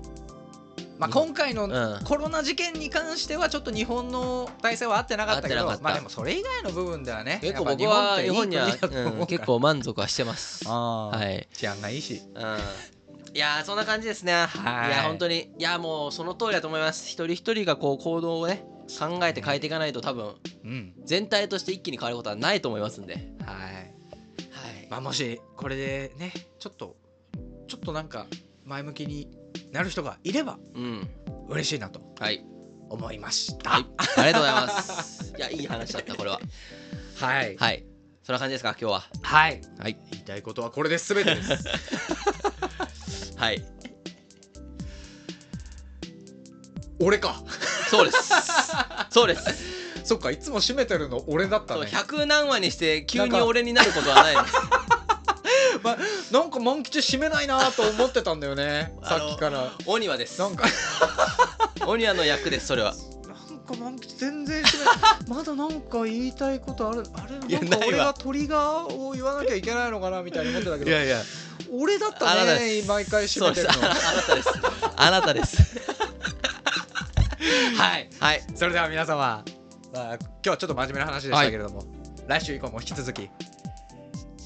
[0.99, 2.05] まあ、今回のうん。
[2.05, 10.69] コロナ事件に関してはちょっと日本の体制は合ってなかったけどまあでもそれ以外の部分ではね結構僕は日本にはうん結構満足はしてます。
[10.69, 11.49] はい。
[11.53, 12.23] 治安がいいし。
[12.35, 12.59] うん
[13.35, 14.32] いやーそんな感じですね。
[14.32, 14.89] はい。
[14.89, 15.51] いや本当に。
[15.59, 17.07] いやもうその通りだと思います。
[17.09, 18.64] 一人一人がこう行動をね
[18.99, 20.93] 考えて変えていかないと多分うん。
[21.05, 23.14] 全体として一気に変わることはないと思いますんで。
[23.14, 23.24] はい。
[23.24, 23.93] はい。
[24.89, 26.97] まあもしこれでねちょっと
[27.66, 28.26] ちょっとなんか
[28.64, 29.28] 前向きに
[29.72, 31.09] なる人がいればうん。
[31.49, 32.45] 嬉しいなとはい。
[32.89, 33.70] 思いました。
[33.70, 33.87] はい。
[34.16, 35.35] ありがとうございます。
[35.37, 36.41] いやいい話だったこれは。
[37.16, 37.57] はい。
[37.57, 37.85] はい。
[38.22, 39.05] そんな感じですか今日は。
[39.22, 39.61] はい。
[39.80, 39.99] はい。
[40.12, 41.51] 言いたいことはこれで全てです
[43.45, 43.62] はい。
[46.99, 47.42] 俺か。
[47.90, 48.32] そうです。
[49.11, 49.45] そうです。
[50.05, 54.55] そっかいつも締めてるの俺だったそうね100何話にして急に俺になることはないです。
[55.82, 55.99] ま、
[56.30, 58.95] なんか満吉締めないなと思ってたんだよね。
[59.03, 59.72] あさのっきから。
[59.84, 60.38] 鬼はです。
[60.40, 60.66] なんか。
[61.86, 62.95] 鬼はの役ですそれは。
[63.26, 64.78] なんか満吉全然締
[65.28, 67.05] めまだなんか言いたいことある。
[67.14, 67.88] あれいやなんかないわ。
[67.88, 70.90] 俺がトリガーを言わなきゃいけないのかなみたいに思ってたけど。
[70.90, 71.22] やいや
[71.73, 73.73] 俺だったね毎回締めてるの。
[73.75, 74.49] あなたです。
[74.97, 75.79] あなたです。
[77.77, 78.09] はい。
[78.21, 78.43] はい。
[78.55, 79.45] それでは皆様、
[79.93, 81.85] まあ、今日はちょっと真面目な話でしたけれども、
[82.27, 83.29] 来週以降も引き続き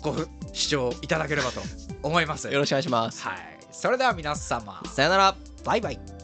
[0.02, 0.14] ご
[0.52, 1.60] 視聴いただければと
[2.02, 2.48] 思います。
[2.50, 3.22] よろしくお願いします。
[3.22, 3.58] はい。
[3.70, 4.82] それでは皆様。
[4.94, 5.36] さよなら。
[5.64, 6.17] バイバイ